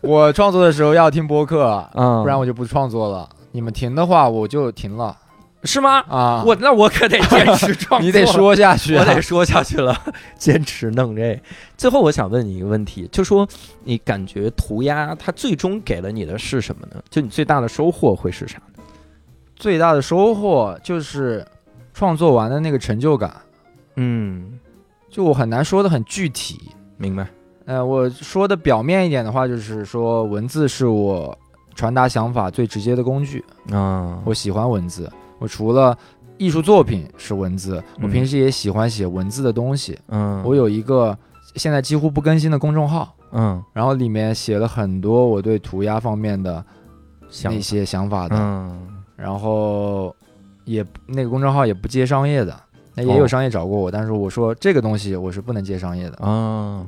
[0.00, 3.28] 我创作的时候要听播客，嗯，不然我就不创作了。
[3.52, 5.16] 你们停的话，我就停了
[5.64, 6.00] 是吗？
[6.08, 6.42] 啊。
[6.46, 9.96] 我那我可得坚持创作， 你得说下去、啊，我得说下去了，
[10.36, 11.40] 坚持弄这。
[11.76, 13.46] 最后，我想问你一个问题，就说
[13.84, 17.02] 你感觉涂鸦它最终给了你的是什么呢？
[17.10, 18.82] 就你最大的收获会是啥呢？
[19.56, 21.46] 最大的收获就是
[21.92, 23.30] 创作完的那个成就感。
[23.96, 24.58] 嗯，
[25.10, 26.58] 就我很难说的很具体。
[26.96, 27.26] 明白。
[27.66, 31.36] 呃，我说的表面一点的话，就是说文字是我
[31.74, 33.44] 传达想法最直接的工具。
[33.70, 35.10] 啊，我喜欢文字，
[35.40, 35.96] 我除了
[36.38, 38.10] 艺术作品是文字，我嗯。
[38.10, 39.98] 平时也喜欢写文字的东西。
[40.08, 41.16] 嗯，我有一个
[41.56, 43.60] 现在几乎不更新的公众号，嗯。
[43.72, 46.64] 然后里面写了很多我对涂鸦方面的
[47.28, 48.88] 想那些想法的，嗯。
[49.16, 50.14] 然后
[50.64, 52.54] 也那个公众号也不接商业的，
[52.94, 56.86] 那也哦有商业找过我，但是我说这个东西我是不能接商业的，啊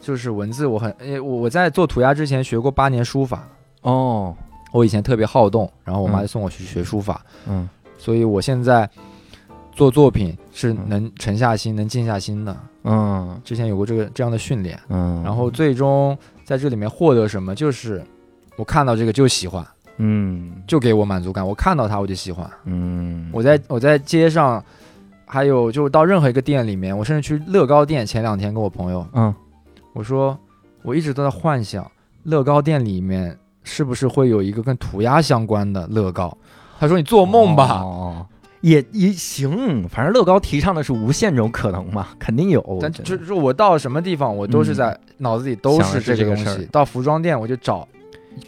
[0.00, 3.46] 就是文字我很，诶我我在做涂鸦之前学过八年书法，
[3.82, 4.34] 哦。
[4.72, 6.22] 我以前特别好动，然后我妈嗯。
[6.22, 7.68] 就送我去学书法，嗯
[8.00, 8.88] 所以我现在
[9.72, 12.56] 做作品是嗯能沉下心、能静下心的。
[12.84, 18.02] 嗯之前有过这个这样的训练，嗯，然后最终在这里面获得什么，就是
[18.56, 19.62] 我看到这个就喜欢，
[19.98, 21.46] 嗯就给我满足感。
[21.46, 22.50] 我看到它我就喜欢。
[22.64, 24.64] 嗯我在我在街上，
[25.26, 28.06] 还有就是到任何一个店里面，我甚至去乐高店。
[28.06, 29.34] 前两天跟我朋友嗯
[29.92, 30.38] 我说，
[30.82, 31.88] 我一直都在幻想
[32.22, 36.34] 乐高店里面是不是会有一个跟涂鸦相关的乐高。
[36.80, 37.82] 他说你做梦吧。
[37.82, 38.26] 哦，
[38.62, 42.78] 也也行，反正乐高提倡的是无限种可能嘛，肯定有。
[42.80, 46.44] 但就是我到什么地方，我都是在脑子里都是这个东。
[46.44, 47.86] 西到服装店，我就找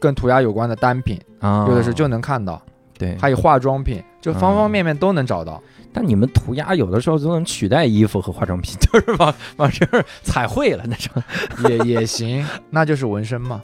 [0.00, 2.60] 跟涂鸦有关的单品，啊，有的时候就能看到，
[2.98, 3.16] 对。
[3.18, 5.62] 还有化妆品，就方方嗯面面都能找到。
[5.92, 11.22] 但你们涂鸦有的时候都能取代衣服和化妆品，就是往 往这儿彩绘了那种。
[11.68, 13.60] 也也行，那就是纹身嘛。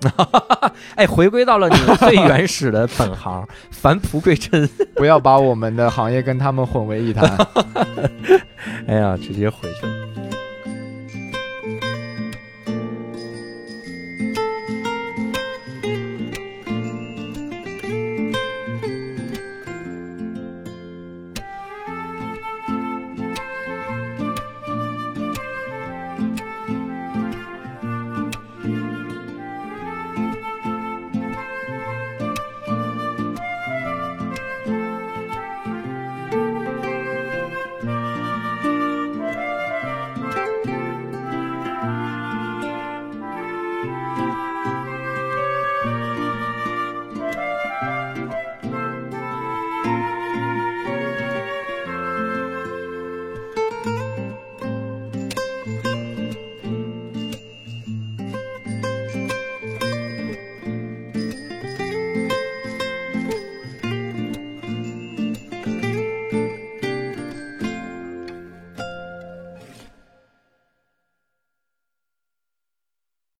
[0.94, 4.68] 哎，回归到了你们最原始的本行，返璞归真。
[4.94, 7.36] 不要把我们的行业跟他们混为一谈。
[8.86, 9.92] 哎呀，直接回去了。